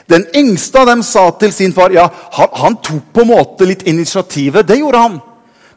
Den 0.08 0.24
yngste 0.36 0.78
av 0.78 0.86
dem 0.86 1.02
sa 1.02 1.26
til 1.40 1.52
sin 1.52 1.72
far 1.74 1.92
Ja, 1.92 2.06
han, 2.32 2.52
han 2.54 2.76
tok 2.80 3.10
på 3.12 3.24
en 3.24 3.28
måte 3.32 3.66
litt 3.68 3.82
initiativet. 3.82 4.64
Det 4.68 4.78
gjorde 4.78 5.02
han. 5.02 5.18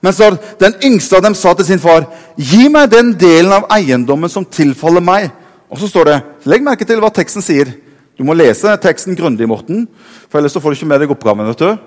Men 0.02 0.14
så 0.14 0.32
den 0.60 0.74
yngste 0.84 1.20
av 1.20 1.24
dem 1.24 1.36
sa 1.38 1.54
til 1.54 1.66
sin 1.66 1.80
far, 1.80 2.08
'Gi 2.38 2.70
meg 2.70 2.90
den 2.90 3.14
delen 3.14 3.52
av 3.52 3.68
eiendommen 3.70 4.30
som 4.30 4.46
tilfaller 4.46 5.02
meg.' 5.02 5.32
Og 5.70 5.78
så 5.80 5.88
står 5.88 6.06
det 6.06 6.24
Legg 6.46 6.64
merke 6.64 6.86
til 6.86 7.00
hva 7.00 7.10
teksten 7.14 7.42
sier. 7.42 7.74
Du 8.18 8.24
må 8.24 8.34
lese 8.34 8.78
teksten 8.78 9.16
grundig, 9.16 9.48
Morten, 9.48 9.88
for 10.30 10.40
ellers 10.40 10.52
så 10.52 10.60
får 10.60 10.70
du 10.70 10.76
ikke 10.76 10.88
med 10.88 11.00
deg 11.00 11.12
oppgaven. 11.12 11.48
vet 11.48 11.58
du. 11.58 11.78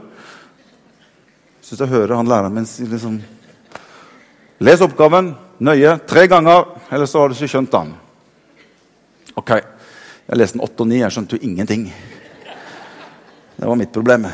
Syns 1.62 1.80
jeg 1.80 1.88
hører 1.88 2.16
han 2.16 2.26
læreren 2.26 2.54
min 2.54 2.66
si 2.66 2.84
liksom 2.84 3.22
Les 4.60 4.80
oppgaven 4.80 5.34
nøye 5.60 5.98
tre 6.06 6.26
ganger, 6.26 6.64
ellers 6.90 7.10
så 7.10 7.18
har 7.18 7.28
du 7.28 7.34
ikke 7.34 7.48
skjønt 7.48 7.72
den. 7.72 7.94
Ok, 9.36 9.50
jeg 9.50 10.38
leste 10.38 10.58
den 10.58 10.64
åtte 10.64 10.80
og 10.80 10.88
ni. 10.88 11.00
Jeg 11.00 11.10
skjønte 11.10 11.36
jo 11.36 11.42
ingenting. 11.42 11.92
Det 13.56 13.66
var 13.68 13.76
mitt 13.76 13.92
problem. 13.92 14.26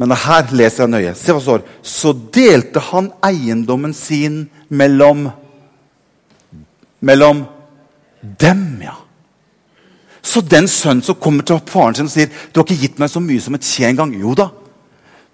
Men 0.00 0.16
her 0.16 0.48
leser 0.56 0.86
jeg 0.86 0.92
nøye. 0.94 1.12
Se 1.18 1.34
hva 1.34 1.42
står. 1.44 1.66
Så 1.84 2.14
delte 2.32 2.80
han 2.90 3.12
eiendommen 3.26 3.94
sin 3.96 4.46
mellom 4.68 5.28
Mellom 7.00 7.46
dem, 8.20 8.82
ja. 8.84 8.92
Så 10.20 10.42
den 10.44 10.66
sønnen 10.68 11.00
som 11.00 11.16
kommer 11.16 11.46
til 11.48 11.62
faren 11.64 11.96
sin 11.96 12.10
og 12.10 12.12
sier 12.12 12.28
'Du 12.28 12.60
har 12.60 12.66
ikke 12.66 12.82
gitt 12.82 12.98
meg 13.00 13.08
så 13.08 13.20
mye 13.24 13.40
som 13.40 13.54
et 13.54 13.64
kje 13.64 13.88
engang.' 13.88 14.12
Jo 14.20 14.34
da. 14.34 14.50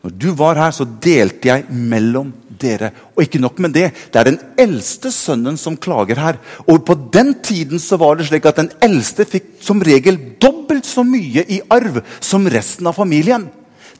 Når 0.05 0.13
du 0.19 0.31
var 0.39 0.55
her, 0.55 0.71
så 0.71 0.85
delte 0.85 1.49
jeg 1.49 1.65
mellom 1.69 2.33
dere. 2.49 2.93
Og 3.17 3.25
ikke 3.25 3.41
nok 3.43 3.59
med 3.59 3.73
det. 3.75 3.91
Det 4.13 4.21
er 4.21 4.25
den 4.31 4.39
eldste 4.57 5.11
sønnen 5.11 5.57
som 5.59 5.77
klager 5.77 6.15
her. 6.15 6.39
Og 6.69 6.85
på 6.87 6.95
den 7.13 7.35
tiden 7.43 7.79
så 7.79 7.99
var 7.99 8.15
det 8.15 8.29
slik 8.29 8.47
at 8.47 8.57
den 8.57 8.71
eldste 8.81 9.27
fikk 9.27 9.59
som 9.61 9.83
regel 9.83 10.17
dobbelt 10.39 10.87
så 10.87 11.03
mye 11.03 11.43
i 11.49 11.61
arv 11.69 12.05
som 12.21 12.47
resten 12.47 12.87
av 12.87 12.95
familien. 12.95 13.51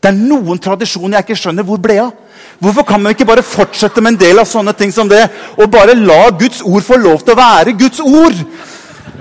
Det 0.01 0.11
er 0.11 0.17
noen 0.17 0.61
tradisjoner 0.63 1.19
jeg 1.19 1.27
ikke 1.27 1.39
skjønner 1.41 1.67
hvor 1.67 1.81
ble 1.83 1.99
av. 2.05 2.13
Hvorfor 2.61 2.87
kan 2.89 3.03
man 3.03 3.13
ikke 3.13 3.27
bare 3.29 3.45
fortsette 3.45 4.01
med 4.01 4.15
en 4.15 4.21
del 4.21 4.41
av 4.41 4.49
sånne 4.49 4.73
ting 4.77 4.93
som 4.93 5.09
det, 5.09 5.25
og 5.57 5.71
bare 5.73 5.97
la 5.99 6.31
Guds 6.39 6.63
ord 6.65 6.85
få 6.85 6.99
lov 7.01 7.25
til 7.25 7.35
å 7.35 7.41
være 7.41 7.77
Guds 7.77 8.01
ord? 8.01 8.39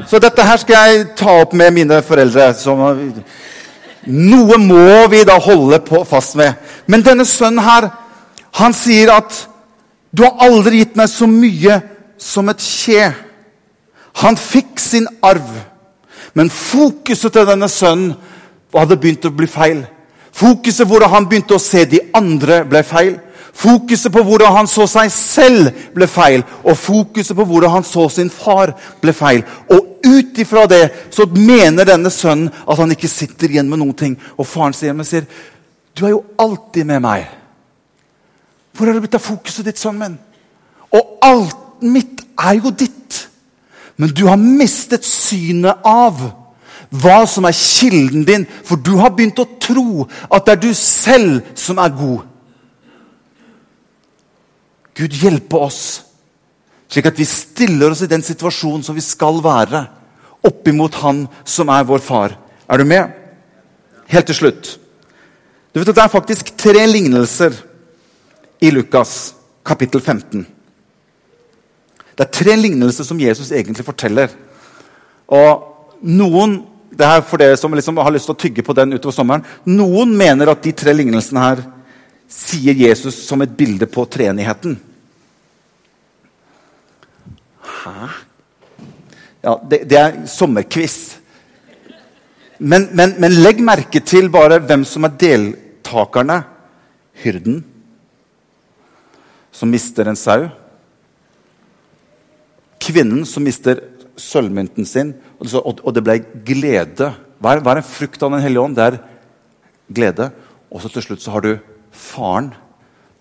Så 0.07 0.19
dette 0.21 0.45
her 0.45 0.59
skal 0.61 0.87
jeg 0.89 1.07
ta 1.17 1.39
opp 1.41 1.55
med 1.57 1.73
mine 1.75 2.01
foreldre. 2.05 2.51
Noe 4.05 4.57
må 4.61 5.07
vi 5.11 5.23
da 5.25 5.37
holde 5.41 5.81
fast 6.07 6.37
med. 6.39 6.53
Men 6.87 7.03
denne 7.03 7.25
sønnen 7.25 7.63
her, 7.65 7.89
han 8.59 8.75
sier 8.77 9.11
at 9.15 9.45
du 10.15 10.23
har 10.23 10.45
aldri 10.45 10.83
gitt 10.83 10.95
meg 10.95 11.09
så 11.11 11.27
mye 11.27 11.79
som 12.21 12.47
et 12.51 12.61
kje. 12.63 13.09
Han 14.21 14.37
fikk 14.39 14.79
sin 14.79 15.09
arv, 15.25 15.49
men 16.37 16.51
fokuset 16.53 17.33
til 17.35 17.47
denne 17.49 17.67
sønnen 17.71 18.13
hadde 18.75 18.99
begynt 18.99 19.27
å 19.27 19.33
bli 19.35 19.47
feil. 19.49 19.81
Fokuset 20.35 20.87
hvordan 20.87 21.13
han 21.13 21.27
begynte 21.29 21.55
å 21.55 21.61
se 21.61 21.85
de 21.87 22.01
andre, 22.17 22.63
ble 22.67 22.81
feil. 22.83 23.15
Fokuset 23.55 24.11
på 24.11 24.23
hvordan 24.27 24.51
han 24.51 24.67
så 24.67 24.83
seg 24.89 25.11
selv, 25.13 25.69
ble 25.95 26.07
feil. 26.11 26.43
Og 26.67 26.75
fokuset 26.75 27.37
på 27.37 27.45
hvordan 27.47 27.71
han 27.77 27.87
så 27.87 28.09
sin 28.11 28.31
far, 28.33 28.73
ble 28.99 29.13
feil. 29.15 29.45
Og 29.71 30.03
ut 30.03 30.41
ifra 30.43 30.65
det 30.67 30.83
så 31.15 31.27
mener 31.31 31.87
denne 31.87 32.11
sønnen 32.11 32.51
at 32.51 32.81
han 32.81 32.91
ikke 32.91 33.11
sitter 33.11 33.53
igjen 33.53 33.69
med 33.71 33.79
noen 33.79 33.95
ting. 33.95 34.17
Og 34.35 34.47
faren 34.47 34.75
sier, 34.75 34.93
men 34.93 35.07
sier, 35.07 35.23
'Du 35.95 36.05
er 36.05 36.09
jo 36.09 36.25
alltid 36.37 36.85
med 36.85 36.99
meg.' 37.01 37.27
Hvor 38.75 38.85
har 38.85 38.93
det 38.93 39.01
blitt 39.01 39.15
av 39.15 39.23
fokuset 39.23 39.65
ditt, 39.65 39.79
sønnen 39.79 39.99
min? 39.99 40.19
Og 40.91 41.17
alt 41.21 41.81
mitt 41.81 42.25
er 42.37 42.59
jo 42.59 42.71
ditt. 42.71 43.27
Men 43.97 44.09
du 44.09 44.27
har 44.27 44.35
mistet 44.35 45.05
synet 45.05 45.79
av 45.85 46.44
hva 46.89 47.23
som 47.29 47.47
er 47.47 47.57
kilden 47.57 48.25
din, 48.27 48.45
for 48.45 48.79
du 48.79 48.95
har 48.99 49.13
begynt 49.15 49.39
å 49.41 49.47
tro 49.61 50.05
at 50.29 50.45
det 50.45 50.55
er 50.55 50.63
du 50.63 50.71
selv 50.77 51.41
som 51.57 51.79
er 51.81 51.93
god. 51.95 52.23
Gud 54.95 55.17
hjelpe 55.19 55.59
oss, 55.59 55.81
slik 56.91 57.09
at 57.09 57.19
vi 57.19 57.27
stiller 57.27 57.91
oss 57.91 58.05
i 58.05 58.11
den 58.11 58.23
situasjonen 58.23 58.85
som 58.85 58.95
vi 58.95 59.03
skal 59.03 59.41
være, 59.43 59.85
oppimot 60.45 61.01
Han 61.01 61.25
som 61.43 61.71
er 61.73 61.85
vår 61.87 62.03
far. 62.05 62.35
Er 62.69 62.77
du 62.77 62.85
med? 62.85 63.09
Helt 64.07 64.27
til 64.29 64.37
slutt. 64.37 64.75
Du 65.73 65.79
vet 65.79 65.89
at 65.89 65.95
Det 65.95 66.03
er 66.03 66.13
faktisk 66.13 66.53
tre 66.57 66.85
lignelser 66.87 67.57
i 68.61 68.69
Lukas 68.71 69.33
kapittel 69.65 70.01
15. 70.01 70.45
Det 72.15 72.23
er 72.23 72.31
tre 72.31 72.55
lignelser 72.55 73.03
som 73.03 73.19
Jesus 73.19 73.51
egentlig 73.51 73.85
forteller. 73.85 74.29
Og 75.27 75.99
noen 76.01 76.61
det 76.95 77.07
er 77.07 77.23
for 77.27 77.41
dere 77.41 77.57
som 77.59 77.73
liksom 77.75 77.97
har 77.99 78.13
lyst 78.15 78.29
til 78.29 78.35
å 78.35 78.39
tygge 78.39 78.63
på 78.65 78.75
den 78.77 78.95
utover 78.95 79.15
sommeren. 79.15 79.45
Noen 79.67 80.13
mener 80.17 80.51
at 80.51 80.63
de 80.63 80.71
tre 80.75 80.93
lignelsene 80.95 81.43
her 81.43 81.63
sier 82.31 82.77
Jesus 82.77 83.17
som 83.27 83.43
et 83.43 83.53
bilde 83.57 83.87
på 83.91 84.05
treenigheten. 84.11 84.77
Hæ? 87.65 88.09
Ja, 89.45 89.53
det, 89.69 89.83
det 89.91 89.99
er 89.99 90.15
sommerquiz. 90.29 90.97
Men, 92.57 92.87
men, 92.95 93.17
men, 93.19 93.35
legg 93.43 93.59
merke 93.61 93.99
til 94.01 94.29
bare 94.33 94.61
hvem 94.63 94.85
som 94.87 95.05
er 95.05 95.17
deltakerne. 95.21 96.41
Hyrden, 97.15 97.61
som 99.55 99.69
mister 99.71 100.09
en 100.11 100.17
sau. 100.19 100.49
Kvinnen 102.81 103.23
som 103.27 103.45
mister 103.45 103.79
sølvmynten 104.19 104.87
sin, 104.87 105.13
og 105.39 105.91
det 105.95 106.03
ble 106.05 106.19
glede. 106.47 107.11
Hva 107.41 107.55
er, 107.55 107.61
hva 107.63 107.75
er 107.75 107.81
en 107.81 107.87
frukt 107.87 108.23
av 108.23 108.31
Den 108.33 108.43
hellige 108.43 108.63
ånd? 108.63 108.77
Det 108.77 108.85
er 108.85 108.99
glede. 109.91 110.29
Og 110.71 110.81
så 110.81 110.91
til 110.91 111.05
slutt 111.05 111.23
så 111.23 111.33
har 111.35 111.45
du 111.45 111.51
faren 111.95 112.51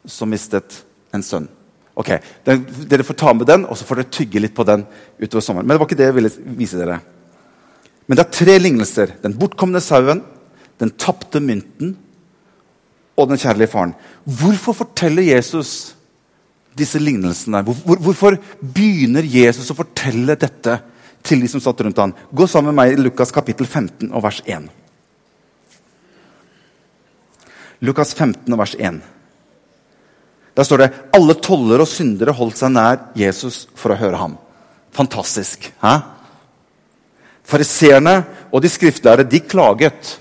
som 0.06 0.30
mistet 0.30 0.82
en 1.14 1.24
sønn. 1.24 1.48
Ok, 1.94 2.10
den, 2.46 2.64
Dere 2.90 3.06
får 3.06 3.18
ta 3.20 3.32
med 3.36 3.46
den, 3.46 3.66
og 3.70 3.78
så 3.78 3.86
får 3.86 4.00
dere 4.00 4.14
tygge 4.16 4.40
litt 4.42 4.54
på 4.56 4.66
den 4.66 4.82
utover 5.20 5.44
sommeren. 5.44 5.66
Men 5.66 5.76
det 5.76 5.82
var 5.82 5.88
ikke 5.90 6.00
det 6.00 6.08
jeg 6.08 6.16
ville 6.16 6.32
vise 6.58 6.80
dere. 6.80 6.98
Men 8.06 8.18
det 8.18 8.24
er 8.24 8.38
tre 8.38 8.56
lignelser. 8.58 9.14
Den 9.22 9.36
bortkomne 9.38 9.80
sauen, 9.82 10.24
den 10.82 10.90
tapte 10.98 11.40
mynten 11.40 11.94
og 13.14 13.30
den 13.30 13.38
kjærlige 13.38 13.70
faren. 13.70 13.94
Hvorfor 14.26 14.74
forteller 14.82 15.22
Jesus 15.22 15.94
disse 16.74 16.98
lignelsene? 16.98 17.62
Hvor, 17.62 17.78
hvor, 17.86 18.02
hvorfor 18.08 18.38
begynner 18.58 19.22
Jesus 19.22 19.70
å 19.70 19.78
fortelle 19.78 20.34
dette 20.34 20.80
til 21.24 21.42
de 21.42 21.48
som 21.50 21.62
satt 21.64 21.80
rundt 21.84 22.00
han? 22.00 22.14
Gå 22.30 22.46
sammen 22.50 22.72
med 22.72 22.80
meg 22.82 22.94
i 22.94 23.02
Lukas 23.02 23.32
kapittel 23.34 23.66
15 23.66 24.10
og 24.12 24.24
vers 24.24 24.42
1. 24.44 24.68
Lukas 27.84 28.14
15 28.14 28.52
og 28.52 28.60
vers 28.60 28.76
1. 28.78 29.02
Der 30.54 30.66
står 30.66 30.84
det 30.84 30.90
alle 31.16 31.34
toller 31.42 31.82
og 31.82 31.90
syndere 31.90 32.34
holdt 32.36 32.60
seg 32.60 32.72
nær 32.74 33.08
Jesus 33.18 33.64
for 33.74 33.92
å 33.92 33.98
høre 33.98 34.20
ham. 34.20 34.36
Fantastisk. 34.94 35.66
Hæ? 35.82 35.94
Fariseerne 37.44 38.20
og 38.52 38.62
de 38.62 38.70
skriftlærde 38.72 39.26
de 39.28 39.42
klaget. 39.42 40.18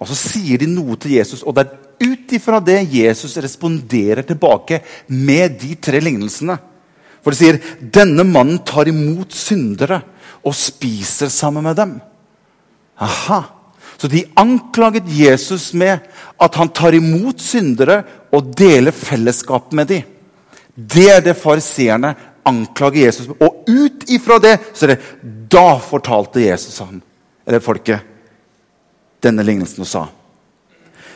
Og 0.00 0.08
så 0.08 0.16
sier 0.16 0.60
de 0.60 0.68
noe 0.70 0.96
til 1.00 1.16
Jesus, 1.18 1.42
og 1.44 1.56
det 1.56 1.66
er 1.66 1.80
ut 2.00 2.32
ifra 2.32 2.60
det 2.64 2.78
Jesus 2.88 3.36
responderer 3.36 4.24
tilbake 4.24 4.80
med 5.12 5.58
de 5.60 5.74
tre 5.76 6.00
lignelsene. 6.00 6.56
For 7.20 7.34
de 7.34 7.36
sier 7.36 7.58
denne 7.80 8.24
mannen 8.24 8.62
tar 8.64 8.88
imot 8.88 9.34
syndere 9.36 10.00
og 10.46 10.56
spiser 10.56 11.28
sammen 11.32 11.64
med 11.64 11.76
dem. 11.76 11.96
Aha. 13.00 13.42
Så 14.00 14.08
de 14.08 14.24
anklaget 14.40 15.08
Jesus 15.12 15.72
med 15.76 15.98
at 16.40 16.54
han 16.56 16.70
tar 16.72 16.96
imot 16.96 17.40
syndere 17.40 18.02
og 18.32 18.54
deler 18.56 18.94
fellesskap 18.96 19.72
med 19.76 19.90
dem. 19.90 20.06
Det 20.74 21.08
er 21.12 21.20
det 21.24 21.36
fariseerne 21.36 22.14
anklager 22.48 23.06
Jesus 23.06 23.28
med. 23.28 23.42
Og 23.44 23.64
ut 23.68 24.06
ifra 24.08 24.38
det 24.40 24.56
så 24.72 24.86
er 24.86 24.94
det 24.94 25.26
da 25.52 25.74
fortalte 25.84 26.40
Jesus 26.40 26.78
ham, 26.80 27.02
eller 27.46 27.60
folket 27.60 28.06
denne 29.20 29.44
lignelsen 29.44 29.84
og 29.84 29.90
sa 29.90 30.06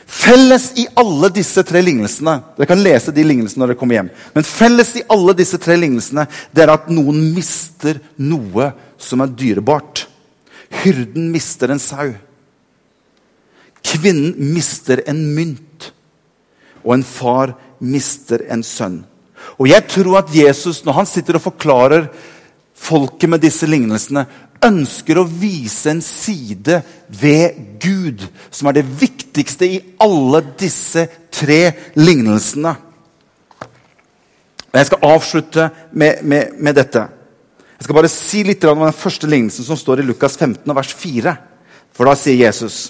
Felles 0.07 0.71
i 0.81 0.85
alle 1.01 1.31
disse 1.33 1.62
tre 1.64 1.81
lignelsene 1.81 2.35
Dere 2.59 2.69
kan 2.69 2.83
lese 2.85 3.12
de 3.14 3.25
lignelsene 3.25 3.62
når 3.62 3.73
dere 3.73 3.81
kommer 3.81 3.99
hjem. 3.99 4.11
Men 4.35 4.47
felles 4.47 4.93
i 5.01 5.05
alle 5.12 5.35
disse 5.37 5.61
tre 5.62 5.77
lignelsene 5.81 6.27
det 6.55 6.64
er 6.64 6.75
at 6.75 6.90
noen 6.93 7.21
mister 7.35 8.01
noe 8.21 8.71
som 9.01 9.25
er 9.25 9.33
dyrebart. 9.33 10.07
Hyrden 10.83 11.31
mister 11.33 11.73
en 11.73 11.83
sau. 11.83 12.12
Kvinnen 13.85 14.35
mister 14.55 15.03
en 15.09 15.21
mynt. 15.37 15.90
Og 16.85 16.99
en 16.99 17.07
far 17.07 17.55
mister 17.81 18.45
en 18.53 18.64
sønn. 18.64 19.03
Og 19.61 19.69
jeg 19.69 19.85
tror 19.90 20.23
at 20.23 20.33
Jesus, 20.35 20.83
når 20.85 20.99
han 21.01 21.09
sitter 21.09 21.38
og 21.38 21.47
forklarer 21.47 22.09
folket 22.75 23.31
med 23.31 23.45
disse 23.45 23.69
lignelsene, 23.69 24.25
ønsker 24.64 25.20
å 25.20 25.27
vise 25.29 25.92
en 25.92 26.03
side 26.05 26.81
ved 27.09 27.59
Gud 27.83 28.24
som 28.50 28.70
er 28.70 28.79
det 28.79 28.87
viktigste 29.00 29.68
i 29.68 29.83
alle 30.03 30.40
disse 30.59 31.07
tre 31.35 31.61
lignelsene. 31.98 32.74
Jeg 34.74 34.88
skal 34.88 35.07
avslutte 35.07 35.68
med, 35.92 36.24
med, 36.27 36.57
med 36.59 36.74
dette. 36.74 37.05
Jeg 37.79 37.87
skal 37.87 37.98
bare 37.98 38.11
si 38.11 38.42
litt 38.46 38.64
om 38.66 38.83
den 38.87 38.96
første 38.96 39.29
lignelsen 39.31 39.66
som 39.66 39.79
står 39.79 40.03
i 40.03 40.09
Lukas 40.09 40.38
15, 40.40 40.66
vers 40.74 40.94
4. 40.98 41.37
For 41.94 42.11
da 42.11 42.16
sier 42.18 42.40
Jesus 42.40 42.88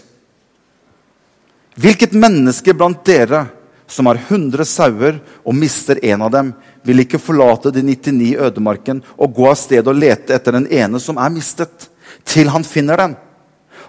Hvilket 1.74 2.12
menneske 2.14 2.70
blant 2.76 3.00
dere 3.02 3.48
som 3.90 4.06
har 4.06 4.20
100 4.20 4.64
sauer 4.68 5.18
og 5.42 5.56
mister 5.58 5.98
en 6.06 6.22
av 6.24 6.30
dem, 6.32 6.52
vil 6.85 7.03
ikke 7.05 7.20
forlate 7.23 7.73
de 7.75 7.83
99 7.83 8.35
ødemarken 8.47 9.03
og 9.16 9.35
gå 9.37 9.49
av 9.49 9.57
sted 9.59 9.87
og 9.88 9.97
lete 9.97 10.37
etter 10.37 10.59
den 10.59 10.68
ene 10.68 11.01
som 11.01 11.18
er 11.20 11.33
mistet, 11.33 11.88
til 12.25 12.51
han 12.53 12.64
finner 12.64 13.01
den. 13.01 13.16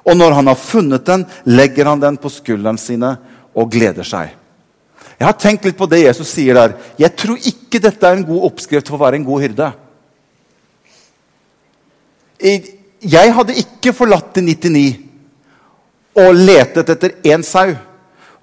Og 0.06 0.18
når 0.18 0.38
han 0.38 0.48
har 0.52 0.60
funnet 0.60 1.06
den, 1.08 1.26
legger 1.46 1.90
han 1.90 2.02
den 2.02 2.18
på 2.22 2.32
skuldrene 2.32 2.82
sine 2.82 3.16
og 3.56 3.72
gleder 3.74 4.06
seg. 4.08 4.34
Jeg 5.16 5.28
har 5.28 5.38
tenkt 5.40 5.66
litt 5.66 5.78
på 5.80 5.88
det 5.88 6.04
Jesus 6.04 6.34
sier 6.36 6.58
der. 6.58 6.76
Jeg 7.00 7.16
tror 7.16 7.40
ikke 7.40 7.82
dette 7.84 8.08
er 8.08 8.18
en 8.18 8.28
god 8.28 8.50
oppskrift 8.52 8.90
for 8.90 8.98
å 8.98 9.06
være 9.06 9.20
en 9.20 9.28
god 9.28 9.46
hyrde. 9.46 9.72
Jeg 13.06 13.36
hadde 13.38 13.60
ikke 13.62 13.96
forlatt 13.96 14.36
de 14.36 14.44
99 14.44 14.86
og 16.20 16.40
letet 16.40 16.92
etter 16.92 17.16
én 17.28 17.44
sau. 17.44 17.74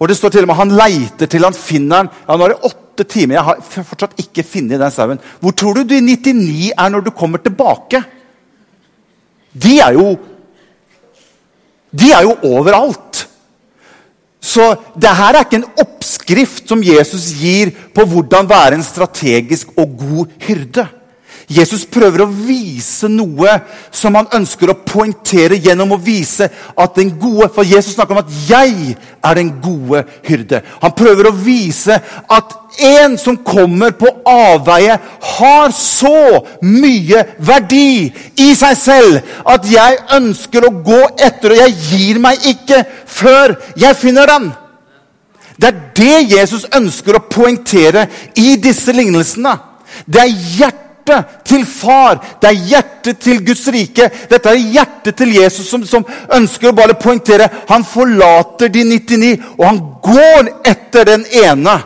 Og 0.03 0.11
det 0.11 0.17
står 0.19 0.35
til 0.35 0.43
og 0.43 0.51
med 0.51 0.59
Han 0.59 0.75
leiter 0.75 1.31
til 1.31 1.45
han 1.47 1.55
finner 1.55 2.03
den. 2.03 2.11
Ja, 2.27 2.35
nå 2.35 2.47
er 2.47 2.55
det 2.57 2.71
åtte 2.73 3.07
timer. 3.07 3.37
Jeg 3.39 3.47
har 3.47 3.85
fortsatt 3.87 4.19
ikke 4.19 4.43
funnet 4.43 4.83
den 4.83 4.95
sauen. 4.95 5.23
Hvor 5.39 5.55
tror 5.55 5.79
du 5.79 5.85
de 5.87 6.01
99 6.03 6.73
er 6.75 6.91
når 6.91 7.07
du 7.07 7.13
kommer 7.15 7.39
tilbake? 7.43 8.03
De 9.55 9.79
er 9.85 9.95
jo 9.95 10.17
De 11.93 12.09
er 12.11 12.25
jo 12.25 12.35
overalt. 12.49 13.27
Så 14.43 14.73
det 14.99 15.13
her 15.15 15.37
er 15.37 15.45
ikke 15.45 15.61
en 15.61 15.85
oppskrift 15.85 16.67
som 16.67 16.83
Jesus 16.83 17.29
gir 17.39 17.71
på 17.95 18.07
hvordan 18.09 18.49
være 18.49 18.75
en 18.79 18.83
strategisk 18.83 19.71
og 19.79 19.93
god 20.01 20.33
hyrde. 20.43 20.87
Jesus 21.53 21.85
prøver 21.89 22.25
å 22.25 22.31
vise 22.33 23.09
noe 23.11 23.53
som 23.95 24.17
han 24.19 24.31
ønsker 24.39 24.73
å 24.73 24.79
poengtere 24.87 25.59
gjennom 25.61 25.95
å 25.95 26.01
vise 26.01 26.49
at 26.49 26.97
den 26.97 27.13
gode 27.21 27.51
For 27.53 27.67
Jesus 27.67 27.95
snakker 27.95 28.17
om 28.17 28.25
at 28.25 28.33
'jeg 28.49 28.97
er 29.25 29.35
den 29.35 29.61
gode 29.61 30.05
hyrde'. 30.25 30.63
Han 30.83 30.93
prøver 30.93 31.29
å 31.29 31.37
vise 31.37 32.01
at 32.31 32.57
en 32.79 33.19
som 33.19 33.37
kommer 33.37 33.91
på 33.91 34.09
avveie, 34.27 34.99
har 35.21 35.71
så 35.71 36.47
mye 36.63 37.25
verdi 37.39 38.13
i 38.37 38.55
seg 38.55 38.77
selv 38.77 39.21
at 39.47 39.67
jeg 39.71 39.99
ønsker 40.17 40.65
å 40.65 40.83
gå 40.85 41.03
etter, 41.19 41.53
og 41.53 41.57
jeg 41.57 41.77
gir 41.91 42.19
meg 42.19 42.39
ikke 42.55 42.85
før 43.07 43.57
jeg 43.77 43.97
finner 43.97 44.27
den. 44.27 44.53
Det 45.61 45.69
er 45.69 45.83
det 45.95 46.39
Jesus 46.39 46.65
ønsker 46.75 47.19
å 47.19 47.27
poengtere 47.31 48.09
i 48.37 48.57
disse 48.57 48.93
lignelsene. 48.93 49.59
Det 50.09 50.23
er 50.23 50.41
hjertet 50.57 50.92
hjertet 51.03 51.45
til 51.45 51.67
far. 51.67 52.21
Det 52.41 52.49
er 52.49 52.67
hjertet 52.69 53.19
til 53.19 53.45
Guds 53.45 53.67
rike. 53.69 54.11
Dette 54.31 54.49
er 54.49 54.57
hjertet 54.57 55.17
til 55.17 55.35
Jesus 55.35 55.69
som, 55.69 55.85
som 55.85 56.05
ønsker 56.33 56.71
å 56.71 56.77
bare 56.77 56.95
poengtere. 56.95 57.49
Han 57.69 57.85
forlater 57.85 58.69
de 58.69 58.85
99, 58.85 59.39
og 59.59 59.67
han 59.67 59.81
går 60.03 60.53
etter 60.65 61.05
den 61.05 61.27
ene. 61.45 61.81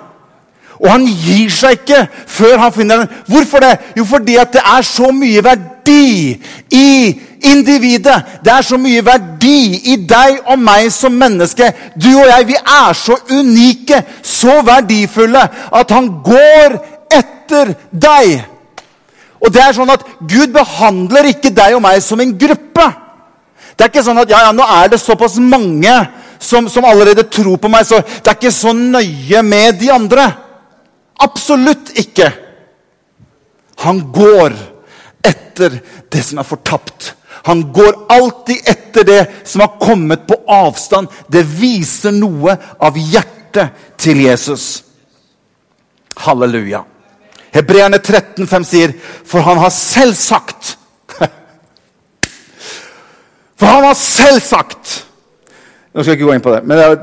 Og 0.76 0.90
han 0.90 1.06
gir 1.06 1.48
seg 1.50 1.78
ikke 1.78 2.02
før 2.28 2.58
han 2.58 2.72
finner 2.72 2.98
den. 3.00 3.22
Hvorfor 3.26 3.60
det? 3.64 3.78
Jo, 3.96 4.04
fordi 4.04 4.36
at 4.36 4.52
det 4.52 4.60
er 4.60 4.82
så 4.84 5.08
mye 5.10 5.44
verdi 5.44 6.36
i 6.70 7.20
individet. 7.48 8.18
Det 8.44 8.52
er 8.52 8.66
så 8.66 8.76
mye 8.76 9.04
verdi 9.04 9.80
i 9.92 9.96
deg 10.04 10.42
og 10.44 10.60
meg 10.60 10.90
som 10.92 11.16
menneske. 11.16 11.70
Du 11.96 12.10
og 12.18 12.28
jeg, 12.28 12.48
vi 12.50 12.58
er 12.60 12.92
så 12.92 13.16
unike, 13.30 14.02
så 14.20 14.60
verdifulle, 14.66 15.46
at 15.72 15.96
han 15.96 16.10
går 16.26 16.76
etter 17.16 17.72
deg. 17.88 18.55
Og 19.42 19.52
det 19.52 19.62
er 19.62 19.74
sånn 19.76 19.92
at 19.92 20.04
Gud 20.20 20.54
behandler 20.54 21.28
ikke 21.32 21.52
deg 21.54 21.76
og 21.76 21.82
meg 21.84 22.00
som 22.04 22.20
en 22.22 22.32
gruppe. 22.38 22.86
Det 23.76 23.84
er 23.84 23.92
ikke 23.92 24.06
sånn 24.06 24.22
at 24.22 24.32
ja, 24.32 24.46
ja, 24.46 24.54
nå 24.56 24.64
er 24.78 24.88
det 24.92 25.00
såpass 25.02 25.36
mange 25.42 25.92
som, 26.40 26.68
som 26.72 26.86
allerede 26.88 27.26
tror 27.32 27.58
på 27.60 27.70
meg, 27.72 27.84
så 27.88 28.00
det 28.00 28.30
er 28.30 28.38
ikke 28.38 28.54
så 28.54 28.72
nøye 28.76 29.42
med 29.44 29.76
de 29.80 29.90
andre. 29.92 30.24
Absolutt 31.26 31.92
ikke. 32.00 32.30
Han 33.84 34.00
går 34.12 34.56
etter 35.26 35.78
det 36.12 36.24
som 36.24 36.40
er 36.40 36.48
fortapt. 36.48 37.12
Han 37.46 37.66
går 37.72 38.06
alltid 38.10 38.68
etter 38.68 39.06
det 39.06 39.20
som 39.44 39.62
har 39.62 39.76
kommet 39.80 40.24
på 40.26 40.38
avstand. 40.50 41.12
Det 41.28 41.44
viser 41.46 42.14
noe 42.16 42.56
av 42.80 42.96
hjertet 42.96 43.76
til 44.00 44.24
Jesus. 44.24 44.82
Halleluja. 46.24 46.82
Hebreerne 47.56 47.98
13,5 47.98 48.64
sier, 48.68 48.92
'For 49.24 49.40
han 49.40 49.58
har 49.58 49.72
selv 49.72 50.14
sagt' 50.14 50.76
For 53.58 53.66
han 53.66 53.84
har 53.84 53.94
selv 53.94 54.40
sagt 54.44 55.04
Nå 55.94 56.02
skal 56.02 56.12
jeg 56.12 56.18
ikke 56.18 56.28
gå 56.28 56.34
inn 56.36 56.44
på 56.44 56.52
det. 56.52 56.64
men 56.68 56.78
er, 56.78 56.96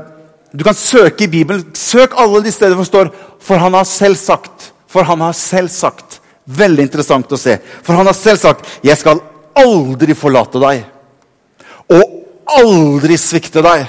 Du 0.54 0.62
kan 0.62 0.74
søke 0.74 1.24
i 1.24 1.26
Bibelen. 1.26 1.64
Søk 1.74 2.12
alle 2.16 2.44
de 2.44 2.52
steder 2.52 2.74
hvor 2.74 2.84
det 2.84 2.92
står 2.92 3.10
'For 3.40 3.58
han 3.58 3.74
har 3.74 3.84
selv 3.84 4.16
sagt'. 4.16 4.70
For 4.86 5.02
han 5.02 5.20
har 5.20 5.32
selv 5.32 5.68
sagt. 5.68 6.20
Veldig 6.46 6.82
interessant 6.82 7.32
å 7.32 7.36
se. 7.40 7.58
For 7.82 7.94
han 7.94 8.06
har 8.06 8.14
selv 8.14 8.38
sagt 8.38 8.78
'Jeg 8.84 8.98
skal 8.98 9.20
aldri 9.56 10.14
forlate 10.14 10.60
deg' 10.60 10.84
og 11.90 12.02
aldri 12.46 13.16
svikte 13.16 13.62
deg'. 13.62 13.86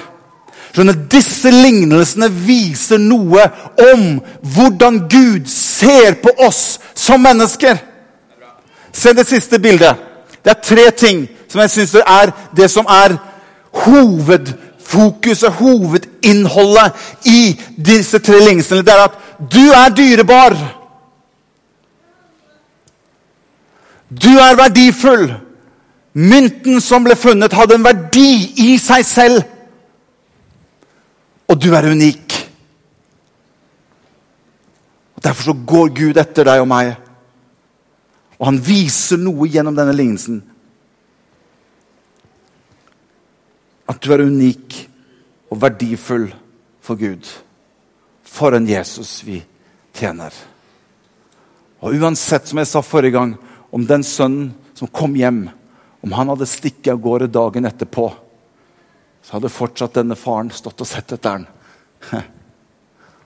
Skjønner, 0.76 0.98
Disse 1.08 1.52
lignelsene 1.56 2.28
viser 2.28 3.00
noe 3.00 3.46
om 3.94 4.18
hvordan 4.56 5.06
Gud 5.08 5.48
ser 5.48 6.18
på 6.20 6.34
oss 6.44 6.82
som 6.92 7.24
mennesker. 7.24 7.80
Se 8.92 9.14
det 9.16 9.24
siste 9.30 9.60
bildet. 9.64 9.96
Det 10.44 10.52
er 10.52 10.60
tre 10.64 10.90
ting 10.92 11.24
som 11.48 11.64
jeg 11.64 11.72
syns 11.72 11.96
er 12.02 12.34
det 12.60 12.68
som 12.72 12.92
er 12.92 13.16
hovedfokuset, 13.86 15.56
hovedinnholdet 15.62 16.92
i 17.32 17.56
disse 17.80 18.20
tre 18.20 18.44
lignelsene. 18.44 18.84
Det 18.84 18.94
er 18.94 19.08
at 19.08 19.18
du 19.40 19.64
er 19.72 19.96
dyrebar. 19.96 20.60
Du 24.12 24.34
er 24.36 24.60
verdifull. 24.60 25.30
Mynten 26.14 26.84
som 26.84 27.08
ble 27.08 27.16
funnet, 27.16 27.56
hadde 27.56 27.80
en 27.80 27.88
verdi 27.88 28.30
i 28.68 28.74
seg 28.80 29.08
selv. 29.08 29.44
Og 31.50 31.60
du 31.62 31.70
er 31.76 31.92
unik. 31.92 32.34
Og 35.16 35.24
Derfor 35.24 35.44
så 35.44 35.56
går 35.66 35.94
Gud 35.96 36.18
etter 36.22 36.48
deg 36.48 36.64
og 36.64 36.70
meg. 36.70 36.96
Og 38.40 38.50
han 38.50 38.60
viser 38.60 39.22
noe 39.22 39.48
gjennom 39.50 39.78
denne 39.78 39.96
lignelsen. 39.96 40.42
At 43.86 44.02
du 44.02 44.12
er 44.12 44.26
unik 44.26 44.80
og 45.54 45.62
verdifull 45.62 46.28
for 46.84 47.00
Gud. 47.00 47.24
For 48.26 48.58
en 48.58 48.68
Jesus 48.68 49.20
vi 49.24 49.40
tjener. 49.96 50.34
Og 51.86 51.94
uansett, 51.94 52.50
som 52.50 52.60
jeg 52.60 52.68
sa 52.72 52.82
forrige 52.82 53.16
gang, 53.16 53.36
om 53.72 53.86
den 53.86 54.04
sønnen 54.04 54.54
som 54.76 54.90
kom 54.92 55.16
hjem, 55.16 55.46
om 56.02 56.14
han 56.18 56.32
hadde 56.34 56.48
stikket 56.50 56.94
av 56.94 57.02
gårde 57.04 57.30
dagen 57.32 57.68
etterpå 57.70 58.10
så 59.26 59.40
hadde 59.40 59.50
fortsatt 59.50 59.96
denne 59.98 60.14
faren 60.16 60.52
stått 60.54 60.84
og 60.84 60.88
sett 60.88 61.16
etter 61.16 61.40
han 61.40 61.46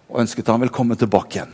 og 0.07 0.21
ønsket 0.21 0.47
han 0.47 0.63
velkommen 0.63 0.97
tilbake 0.97 1.35
igjen. 1.35 1.51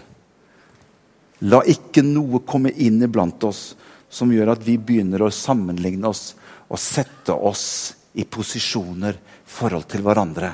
La 1.50 1.64
ikke 1.66 2.04
noe 2.06 2.44
komme 2.46 2.70
inn 2.70 3.02
iblant 3.08 3.42
oss 3.50 3.72
som 4.06 4.30
gjør 4.30 4.54
at 4.54 4.62
vi 4.64 4.78
begynner 4.78 5.26
å 5.26 5.32
sammenligne 5.34 6.14
oss 6.14 6.36
og 6.70 6.78
sette 6.80 7.34
oss 7.34 7.66
i 8.14 8.28
posisjoner 8.30 9.18
i 9.18 9.50
forhold 9.50 9.90
til 9.90 10.06
hverandre. 10.06 10.54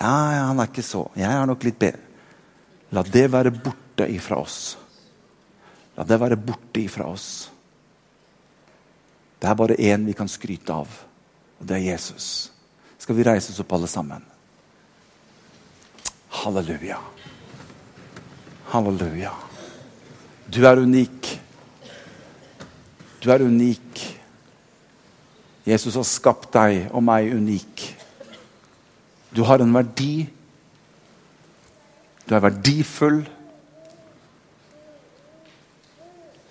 Ja, 0.00 0.16
ja, 0.32 0.42
han 0.48 0.64
er 0.64 0.72
ikke 0.72 0.88
så. 0.88 1.04
Jeg 1.18 1.28
er 1.28 1.46
nok 1.46 1.68
litt 1.68 1.78
bedre. 1.84 2.04
La 2.96 3.04
det 3.04 3.28
være 3.28 3.52
borte 3.52 4.08
ifra 4.08 4.40
oss. 4.40 4.60
La 6.00 6.08
det 6.08 6.16
være 6.24 6.40
borte 6.40 6.80
ifra 6.80 7.12
oss. 7.12 7.30
Det 9.38 9.52
er 9.52 9.58
bare 9.58 9.76
én 9.76 10.08
vi 10.08 10.16
kan 10.16 10.30
skryte 10.32 10.72
av, 10.72 11.02
og 11.60 11.68
det 11.68 11.76
er 11.76 11.90
Jesus 11.92 12.48
skal 13.08 13.16
vi 13.16 13.24
reise 13.24 13.54
oss 13.54 13.60
opp 13.62 13.70
alle 13.72 13.88
sammen. 13.88 14.24
Halleluja. 16.28 16.98
Halleluja. 18.68 19.30
Du 20.44 20.58
er 20.68 20.76
unik. 20.76 21.28
Du 23.24 23.30
er 23.32 23.40
unik. 23.48 24.02
Jesus 25.64 25.96
har 25.96 26.04
skapt 26.04 26.50
deg 26.52 26.90
og 26.92 27.00
meg 27.06 27.30
unik. 27.32 27.84
Du 29.32 29.40
har 29.48 29.64
en 29.64 29.72
verdi. 29.72 30.26
Du 32.28 32.34
er 32.36 32.42
verdifull. 32.44 33.22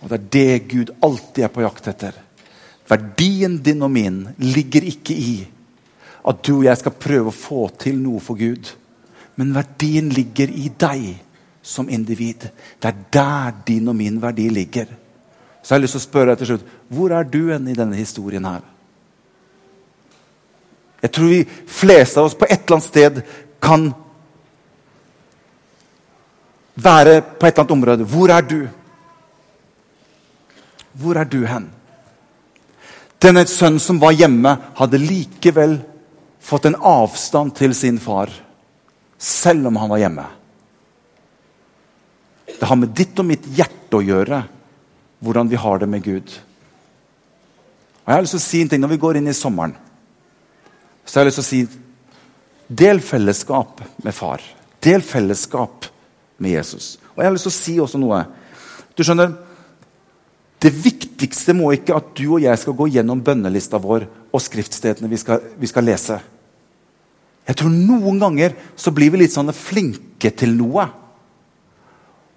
Og 0.02 0.10
det 0.10 0.18
er 0.18 0.26
det 0.38 0.74
Gud 0.74 0.96
alltid 1.06 1.44
er 1.46 1.54
på 1.54 1.68
jakt 1.68 1.92
etter. 1.94 2.18
Verdien 2.90 3.60
din 3.62 3.86
og 3.86 3.94
min 3.94 4.24
ligger 4.42 4.90
ikke 4.90 5.14
i 5.14 5.36
at 6.28 6.44
du 6.44 6.58
og 6.58 6.66
jeg 6.68 6.80
skal 6.82 7.00
prøve 7.00 7.32
å 7.32 7.36
få 7.36 7.68
til 7.80 8.00
noe 8.02 8.20
for 8.24 8.40
Gud. 8.40 8.74
Men 9.40 9.54
verdien 9.56 10.10
ligger 10.12 10.52
i 10.52 10.68
deg 10.80 11.06
som 11.62 11.90
individ. 11.90 12.48
Det 12.80 12.90
er 12.90 13.04
der 13.14 13.62
din 13.68 13.88
og 13.88 13.96
min 13.96 14.20
verdi 14.22 14.50
ligger. 14.52 14.90
Så 15.62 15.74
jeg 15.74 15.78
har 15.78 15.84
lyst 15.84 15.98
til 15.98 16.04
å 16.04 16.08
spørre 16.08 16.34
deg 16.34 16.42
til 16.42 16.52
slutt 16.54 16.74
hvor 16.96 17.14
er 17.16 17.28
du 17.28 17.42
enn 17.52 17.68
i 17.68 17.76
denne 17.76 18.00
historien 18.00 18.46
her? 18.48 18.62
Jeg 21.04 21.14
tror 21.14 21.30
vi 21.30 21.42
fleste 21.46 22.20
av 22.20 22.30
oss 22.30 22.38
på 22.38 22.48
et 22.48 22.62
eller 22.62 22.78
annet 22.78 22.88
sted 22.88 23.20
kan 23.64 23.90
være 26.78 27.20
på 27.22 27.46
et 27.46 27.52
eller 27.52 27.64
annet 27.64 27.76
område. 27.76 28.08
Hvor 28.08 28.32
er 28.34 28.48
du? 28.48 28.62
Hvor 30.98 31.20
er 31.20 31.30
du 31.30 31.44
hen? 31.46 31.68
Denne 33.22 33.46
sønnen 33.50 33.82
som 33.82 34.00
var 34.02 34.16
hjemme, 34.16 34.56
hadde 34.78 35.02
likevel 35.02 35.78
fått 36.48 36.66
en 36.70 36.78
avstand 36.80 37.56
til 37.58 37.76
sin 37.76 38.00
far, 38.00 38.32
selv 39.18 39.68
om 39.68 39.76
han 39.82 39.92
var 39.92 40.00
hjemme. 40.00 40.26
Det 42.48 42.70
har 42.70 42.80
med 42.80 42.94
ditt 42.96 43.20
og 43.20 43.28
mitt 43.28 43.48
hjerte 43.58 44.00
å 44.00 44.06
gjøre 44.06 44.44
hvordan 45.20 45.50
vi 45.52 45.60
har 45.60 45.82
det 45.82 45.90
med 45.92 46.06
Gud. 46.06 46.32
Og 48.06 48.08
jeg 48.08 48.16
har 48.16 48.24
lyst 48.24 48.38
til 48.38 48.40
å 48.40 48.46
si 48.46 48.62
en 48.64 48.70
ting 48.72 48.80
Når 48.80 48.94
vi 48.94 49.00
går 49.02 49.18
inn 49.20 49.28
i 49.28 49.36
sommeren, 49.36 49.74
så 51.04 51.20
har 51.20 51.26
jeg 51.26 51.34
lyst 51.34 51.42
til 51.42 51.46
å 51.46 51.50
si 51.50 51.84
Del 52.68 53.00
fellesskap 53.00 53.82
med 54.04 54.16
far. 54.16 54.42
Del 54.84 55.04
fellesskap 55.04 55.86
med 56.44 56.52
Jesus. 56.52 56.98
Og 57.16 57.22
jeg 57.22 57.30
har 57.30 57.36
lyst 57.36 57.48
til 57.48 57.54
å 57.54 57.58
si 57.58 57.76
også 57.80 58.00
noe. 58.02 58.24
Du 58.96 59.04
skjønner, 59.04 59.36
Det 60.60 60.72
viktigste 60.74 61.54
må 61.54 61.70
ikke 61.76 61.94
at 61.96 62.16
du 62.18 62.24
og 62.32 62.42
jeg 62.42 62.58
skal 62.58 62.74
gå 62.74 62.88
gjennom 62.90 63.20
bønnelista 63.22 63.78
vår 63.78 64.08
og 64.34 64.42
skriftstedene 64.42 65.10
vi 65.12 65.20
skal, 65.22 65.44
vi 65.54 65.70
skal 65.70 65.86
lese. 65.86 66.18
Jeg 67.48 67.60
tror 67.62 67.72
Noen 67.72 68.20
ganger 68.20 68.56
så 68.76 68.92
blir 68.96 69.14
vi 69.14 69.22
litt 69.24 69.34
sånn 69.36 69.54
flinke 69.56 70.32
til 70.36 70.56
noe. 70.58 70.88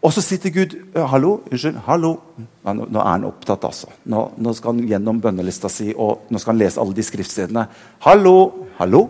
Og 0.00 0.12
så 0.14 0.22
sitter 0.24 0.52
Gud 0.54 0.76
Hallo, 1.12 1.40
unnskyld. 1.50 1.80
hallo. 1.84 2.14
Ja, 2.64 2.72
nå, 2.72 2.86
nå, 2.88 3.00
er 3.00 3.08
han 3.10 3.26
opptatt, 3.28 3.66
altså. 3.68 3.90
Nå, 4.08 4.22
nå, 4.40 4.54
skal 4.56 4.74
han 4.74 4.86
gjennom 4.88 5.20
bønnelista 5.20 5.68
si 5.72 5.90
og 5.92 6.30
nå 6.30 6.40
skal 6.40 6.54
han 6.54 6.62
lese 6.62 6.80
alle 6.80 6.96
de 6.96 7.04
skriftstedene. 7.04 7.66
Hallo, 8.06 8.36
hallo. 8.78 9.02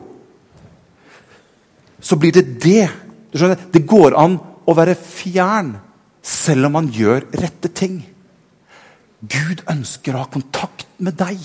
Så 2.00 2.18
blir 2.18 2.34
det 2.34 2.46
det. 2.64 2.88
Du 3.30 3.38
skjønner, 3.38 3.68
Det 3.70 3.86
går 3.86 4.16
an 4.18 4.40
å 4.66 4.74
være 4.74 4.96
fjern 4.96 5.76
selv 6.22 6.66
om 6.66 6.78
man 6.80 6.90
gjør 6.90 7.28
rette 7.38 7.70
ting. 7.70 8.00
Gud 9.20 9.62
ønsker 9.68 10.16
å 10.16 10.24
ha 10.24 10.32
kontakt 10.32 10.88
med 10.98 11.18
deg. 11.20 11.38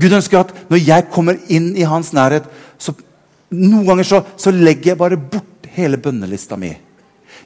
Gud 0.00 0.16
ønsker 0.16 0.40
at 0.40 0.54
når 0.70 0.82
jeg 0.82 1.08
kommer 1.14 1.38
inn 1.52 1.72
i 1.78 1.86
hans 1.86 2.12
nærhet, 2.16 2.46
så 2.78 2.94
noen 3.54 3.86
ganger 3.86 4.08
så, 4.08 4.22
så 4.36 4.50
legger 4.54 4.92
jeg 4.92 5.00
bare 5.00 5.18
bort 5.18 5.68
hele 5.74 6.00
bønnelista 6.02 6.58
mi. 6.58 6.72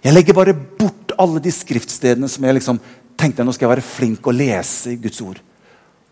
Jeg 0.04 0.14
legger 0.14 0.37
bare 0.37 0.54
bort 0.54 1.12
alle 1.18 1.42
de 1.42 1.52
skriftstedene 1.52 2.28
som 2.30 2.44
jeg 2.46 2.56
liksom 2.61 2.78
tenkte 3.18 3.44
nå 3.44 3.52
skal 3.52 3.66
jeg 3.66 3.74
være 3.76 3.88
flink 3.88 4.28
å 4.28 4.34
lese 4.34 4.94
i 4.94 5.00
Guds 5.02 5.20
ord. 5.24 5.40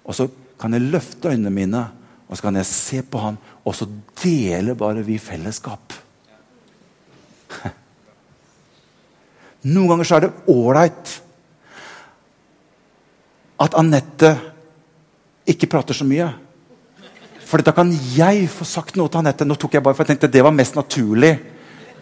Og 0.05 0.17
så 0.17 0.29
kan 0.61 0.75
jeg 0.75 0.89
løfte 0.91 1.31
øynene 1.33 1.53
mine 1.55 1.85
og 2.27 2.37
så 2.37 2.43
kan 2.49 2.57
jeg 2.59 2.67
se 2.67 3.03
på 3.07 3.19
ham, 3.23 3.37
og 3.65 3.75
så 3.75 3.87
deler 4.23 4.75
bare 4.75 5.05
vi 5.07 5.19
fellesskap. 5.23 5.95
Noen 9.71 9.89
ganger 9.93 10.09
så 10.09 10.17
er 10.17 10.27
det 10.27 10.33
ålreit 10.51 11.13
at 13.63 13.77
Anette 13.79 14.33
ikke 15.47 15.69
prater 15.71 15.97
så 15.97 16.07
mye. 16.07 16.29
For 17.47 17.63
da 17.63 17.73
kan 17.75 17.93
jeg 18.17 18.49
få 18.51 18.67
sagt 18.67 18.97
noe 18.99 19.11
til 19.11 19.23
Anette. 19.23 19.47
Nå 19.47 19.55
tok 19.59 19.77
jeg 19.77 19.85
bare 19.85 19.95
for 19.95 20.03
jeg 20.03 20.17
tenkte 20.17 20.33
Det 20.33 20.43
var 20.43 20.55
mest 20.55 20.75
naturlig 20.79 21.37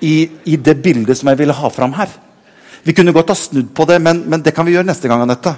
i, 0.00 0.30
i, 0.44 0.57
det 0.57 0.76
bildet 0.83 1.18
som 1.18 1.28
jeg 1.30 1.38
ville 1.38 1.57
ha 1.57 1.70
fram 1.72 1.92
her. 1.98 2.09
Vi 2.85 2.92
kunne 2.96 3.12
godt 3.16 3.33
ha 3.33 3.37
snudd 3.38 3.70
på 3.76 3.87
det, 3.88 4.00
men, 4.02 4.24
men 4.28 4.42
det 4.44 4.54
kan 4.57 4.66
vi 4.66 4.74
gjøre 4.74 4.88
neste 4.88 5.09
gang. 5.09 5.22
Anette. 5.24 5.54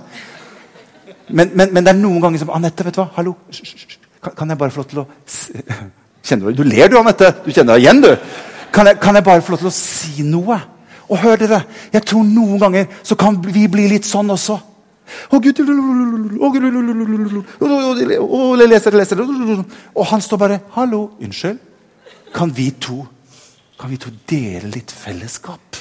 Men, 1.29 1.51
men, 1.55 1.72
men, 1.72 1.83
det 1.83 1.92
er 1.92 1.99
noen 1.99 2.20
ganger 2.22 2.42
som 2.42 2.53
Anette, 2.55 2.87
vet 2.87 2.99
du 2.99 3.03
hva? 3.03 3.09
Hallo. 3.16 3.37
Kan, 4.22 4.35
kan 4.37 4.53
jeg 4.53 4.59
bare 4.59 4.75
få 4.75 4.83
lov 4.83 4.90
til 4.90 5.03
å 5.03 5.07
Kjenner 6.27 6.51
Du 6.51 6.62
Du 6.62 6.66
ler, 6.66 6.90
du, 6.90 6.99
Anette. 6.99 7.31
Du 7.44 7.51
kjenner 7.53 7.77
deg 7.77 7.87
igjen, 7.87 8.03
du. 8.03 8.12
Kan 8.75 8.90
jeg, 8.90 8.99
kan 9.03 9.14
jeg, 9.14 9.25
bare 9.27 9.42
få 9.42 9.55
lov 9.55 9.62
til 9.62 9.70
å 9.70 9.75
si 9.75 10.27
noe? 10.27 10.59
Og 11.07 11.20
hør 11.22 11.38
dere, 11.38 11.62
jeg 11.94 12.03
tror 12.03 12.27
noen 12.27 12.59
ganger 12.59 12.88
så 13.07 13.14
kan 13.18 13.38
vi 13.38 13.68
bli 13.70 13.87
litt 13.92 14.07
sånn 14.07 14.33
også. 14.35 14.59
Å, 15.31 15.38
Gud 15.40 15.61
Og 18.27 18.57
leser, 18.59 18.97
leser. 18.97 19.23
Og 19.23 20.07
han 20.11 20.25
står 20.25 20.40
bare 20.40 20.61
Hallo, 20.75 21.11
unnskyld. 21.23 21.61
Kan 22.35 22.51
vi 22.53 22.71
to 22.81 23.05
kan 23.77 23.92
vi 23.92 23.99
to 24.01 24.11
dele 24.29 24.71
litt 24.73 24.92
fellesskap? 24.92 25.77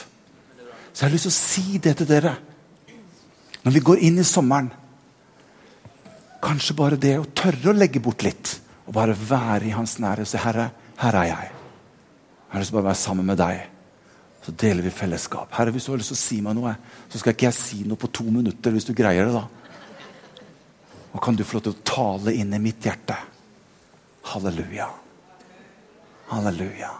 Så 0.92 1.04
jeg 1.04 1.08
har 1.08 1.14
lyst 1.14 1.28
til 1.28 1.32
å 1.32 1.36
si 1.36 1.80
det 1.84 1.96
til 2.00 2.10
dere. 2.10 2.34
Når 3.64 3.76
vi 3.76 3.84
går 3.90 4.04
inn 4.08 4.20
i 4.22 4.28
sommeren 4.28 4.68
Kanskje 6.46 6.76
bare 6.78 6.98
det 7.02 7.16
å 7.18 7.24
tørre 7.34 7.72
å 7.72 7.74
legge 7.74 7.98
bort 8.04 8.22
litt 8.22 8.52
og 8.86 8.94
bare 8.94 9.16
være 9.18 9.66
i 9.66 9.72
hans 9.74 9.96
nærhet 9.98 10.28
og 10.28 10.30
si 10.30 10.38
'Herre, 10.38 10.70
her 10.98 11.16
er 11.16 11.24
jeg'. 11.26 11.50
Jeg 11.50 12.52
har 12.52 12.60
lyst 12.60 12.70
til 12.70 12.78
å 12.78 12.82
bare 12.82 12.90
være 12.92 13.02
sammen 13.02 13.26
med 13.26 13.38
deg. 13.38 13.64
Så 14.46 14.54
deler 14.54 14.86
vi 14.86 14.94
fellesskap. 14.94 15.50
Herre, 15.58 15.72
Hvis 15.74 15.88
du 15.88 15.92
har 15.92 15.98
lyst 15.98 16.12
til 16.14 16.20
å 16.20 16.22
si 16.22 16.42
meg 16.46 16.54
noe, 16.54 16.76
så 17.10 17.18
skal 17.18 17.34
ikke 17.34 17.48
jeg 17.48 17.58
si 17.58 17.84
noe 17.84 17.98
på 17.98 18.12
to 18.14 18.24
minutter. 18.30 18.72
hvis 18.72 18.86
du 18.86 18.94
greier 18.94 19.26
det 19.26 19.34
da. 19.34 19.48
Og 21.14 21.22
kan 21.22 21.36
du 21.36 21.44
få 21.44 21.58
lov 21.58 21.64
til 21.64 21.74
å 21.74 21.84
tale 21.84 22.34
inn 22.36 22.54
i 22.54 22.60
mitt 22.60 22.84
hjerte. 22.84 23.16
Halleluja. 24.24 24.90
Halleluja. 26.30 26.92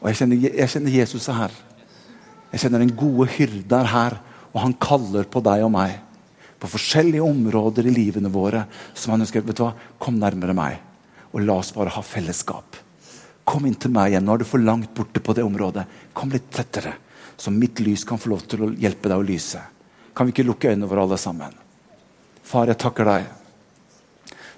Og 0.00 0.08
jeg 0.10 0.16
kjenner, 0.16 0.36
jeg 0.56 0.68
kjenner 0.68 0.90
Jesus 0.90 1.28
er 1.28 1.38
her. 1.38 1.54
Jeg 2.50 2.60
kjenner 2.60 2.82
den 2.82 2.96
gode 2.96 3.28
hyrde 3.36 3.78
er 3.78 3.90
her, 3.90 4.18
og 4.54 4.62
han 4.62 4.74
kaller 4.74 5.24
på 5.24 5.42
deg 5.44 5.62
og 5.66 5.70
meg. 5.70 6.00
På 6.58 6.70
forskjellige 6.72 7.22
områder 7.22 7.86
i 7.86 7.94
livene 7.94 8.32
våre 8.32 8.64
som 8.94 9.12
han 9.12 9.22
ønsker 9.22 9.44
vet 9.44 9.58
du 9.58 9.62
hva, 9.62 9.74
Kom 10.00 10.18
nærmere 10.18 10.56
meg, 10.56 10.80
og 11.32 11.44
la 11.44 11.60
oss 11.60 11.74
bare 11.76 11.92
ha 11.94 12.02
fellesskap. 12.02 12.85
Kom 13.46 13.66
inn 13.68 13.78
til 13.78 13.92
meg 13.94 14.10
igjen. 14.10 14.26
Nå 14.26 14.34
er 14.34 14.42
du 14.42 14.48
for 14.48 14.62
langt 14.62 14.90
borte 14.96 15.22
på 15.22 15.34
det 15.38 15.44
området. 15.46 15.86
Kom 16.16 16.32
litt 16.34 16.48
tettere, 16.50 16.96
så 17.38 17.52
mitt 17.54 17.80
lys 17.84 18.02
kan 18.08 18.18
få 18.18 18.32
lov 18.32 18.42
til 18.50 18.66
å 18.66 18.72
hjelpe 18.74 19.10
deg 19.12 19.22
å 19.22 19.26
lyse. 19.26 19.60
Kan 20.16 20.26
vi 20.26 20.34
ikke 20.34 20.48
lukke 20.48 20.72
øynene 20.72 20.88
våre 20.90 21.04
alle 21.06 21.18
sammen? 21.20 21.54
Far, 22.46 22.66
jeg 22.66 22.80
takker 22.82 23.06
deg. 23.06 23.28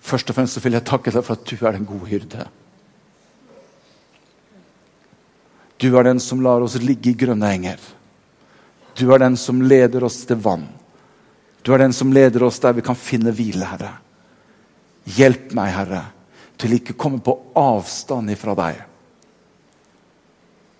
Først 0.08 0.30
og 0.30 0.38
fremst 0.38 0.60
vil 0.64 0.78
jeg 0.78 0.86
takke 0.88 1.12
deg 1.12 1.24
for 1.26 1.36
at 1.36 1.44
du 1.44 1.56
er 1.58 1.76
den 1.76 1.86
gode 1.88 2.08
hyrde. 2.08 2.48
Du 5.78 5.88
er 5.92 6.08
den 6.08 6.20
som 6.22 6.40
lar 6.42 6.64
oss 6.64 6.78
ligge 6.82 7.12
i 7.12 7.18
grønne 7.18 7.52
enger. 7.54 7.78
Du 8.98 9.06
er 9.14 9.20
den 9.22 9.36
som 9.38 9.60
leder 9.62 10.04
oss 10.06 10.24
til 10.26 10.40
vann. 10.42 10.66
Du 11.62 11.74
er 11.74 11.84
den 11.84 11.92
som 11.94 12.12
leder 12.14 12.42
oss 12.46 12.58
der 12.62 12.74
vi 12.74 12.82
kan 12.86 12.98
finne 12.98 13.34
hvile, 13.34 13.66
Herre. 13.68 13.92
Hjelp 15.18 15.52
meg, 15.56 15.74
Herre, 15.76 16.02
til 16.58 16.74
ikke 16.78 16.96
å 16.96 17.00
komme 17.00 17.22
på 17.24 17.34
avstand 17.58 18.32
ifra 18.32 18.54
deg. 18.58 18.80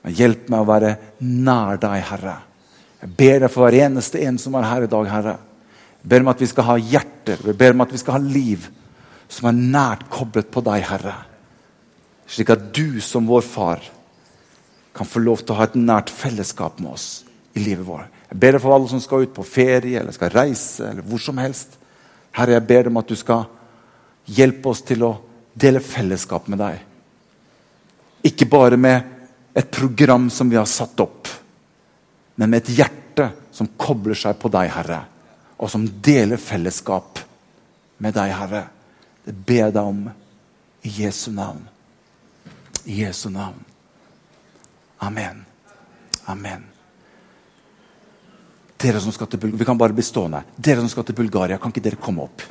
Men 0.03 0.17
hjelp 0.17 0.49
meg 0.51 0.63
å 0.63 0.69
være 0.69 0.95
nær 1.23 1.81
deg, 1.83 2.01
Herre. 2.11 2.37
Jeg 3.03 3.15
ber 3.19 3.45
deg 3.45 3.53
for 3.53 3.67
hver 3.67 3.79
eneste 3.85 4.23
en 4.27 4.41
som 4.43 4.57
er 4.59 4.67
her 4.67 4.87
i 4.87 4.91
dag, 4.91 5.11
Herre. 5.11 5.37
Jeg 6.03 6.11
ber 6.11 6.25
om 6.25 6.33
at 6.33 6.43
vi 6.43 6.51
skal 6.51 6.69
ha 6.71 6.77
hjerter, 6.79 7.47
jeg 7.47 7.59
ber 7.59 7.75
om 7.75 7.85
at 7.85 7.95
vi 7.95 8.01
skal 8.01 8.19
ha 8.19 8.23
liv 8.23 8.69
som 9.29 9.51
er 9.51 9.59
nært 9.59 10.07
koblet 10.11 10.51
på 10.51 10.63
deg, 10.67 10.87
Herre. 10.89 11.15
Slik 12.29 12.51
at 12.53 12.69
du 12.77 13.01
som 13.05 13.29
vår 13.29 13.45
far 13.47 13.85
kan 14.97 15.07
få 15.07 15.23
lov 15.23 15.45
til 15.45 15.55
å 15.55 15.61
ha 15.61 15.69
et 15.69 15.79
nært 15.79 16.11
fellesskap 16.11 16.81
med 16.83 16.97
oss 16.97 17.09
i 17.55 17.63
livet 17.63 17.87
vårt. 17.87 18.11
Jeg 18.29 18.41
ber 18.41 18.57
deg 18.57 18.63
for 18.65 18.75
alle 18.75 18.91
som 18.91 19.01
skal 19.01 19.25
ut 19.25 19.37
på 19.37 19.47
ferie 19.47 20.01
eller 20.01 20.13
skal 20.17 20.33
reise 20.35 20.91
eller 20.91 21.07
hvor 21.07 21.23
som 21.23 21.39
helst. 21.41 21.79
Herre, 22.37 22.59
jeg 22.59 22.67
ber 22.69 22.85
deg 22.85 22.93
om 22.93 23.01
at 23.01 23.09
du 23.09 23.17
skal 23.17 23.47
hjelpe 24.29 24.73
oss 24.73 24.83
til 24.85 25.07
å 25.07 25.13
dele 25.59 25.83
fellesskap 25.85 26.49
med 26.49 26.61
deg. 26.63 26.83
Ikke 28.29 28.49
bare 28.51 28.79
med 28.81 29.17
et 29.59 29.71
program 29.75 30.29
som 30.31 30.51
vi 30.51 30.59
har 30.59 30.69
satt 30.71 31.01
opp, 31.03 31.29
men 32.39 32.51
med 32.51 32.63
et 32.63 32.75
hjerte 32.79 33.31
som 33.55 33.71
kobler 33.81 34.19
seg 34.19 34.39
på 34.39 34.51
deg, 34.55 34.71
Herre, 34.71 35.03
og 35.59 35.71
som 35.71 35.87
deler 35.87 36.39
fellesskap 36.39 37.19
med 37.99 38.15
deg, 38.15 38.35
Herre. 38.39 38.65
Det 39.27 39.35
ber 39.35 39.65
jeg 39.65 39.75
deg 39.75 39.91
om 39.91 40.05
i 40.87 40.93
Jesu 41.03 41.31
navn. 41.35 41.65
I 42.87 43.03
Jesu 43.03 43.29
navn. 43.35 43.59
Amen. 45.05 45.43
Amen. 46.31 46.65
Dere 48.79 49.01
som 49.03 49.13
skal 49.13 49.27
til 49.27 49.41
Bulgaria, 49.43 49.59
Vi 49.59 49.67
kan 49.67 49.79
bare 49.79 49.93
bli 49.93 50.03
stående. 50.07 50.45
Dere 50.57 50.81
som 50.81 50.89
skal 50.89 51.05
til 51.05 51.19
Bulgaria, 51.19 51.59
kan 51.59 51.75
ikke 51.75 51.83
dere 51.83 51.99
komme 52.01 52.23
opp? 52.29 52.43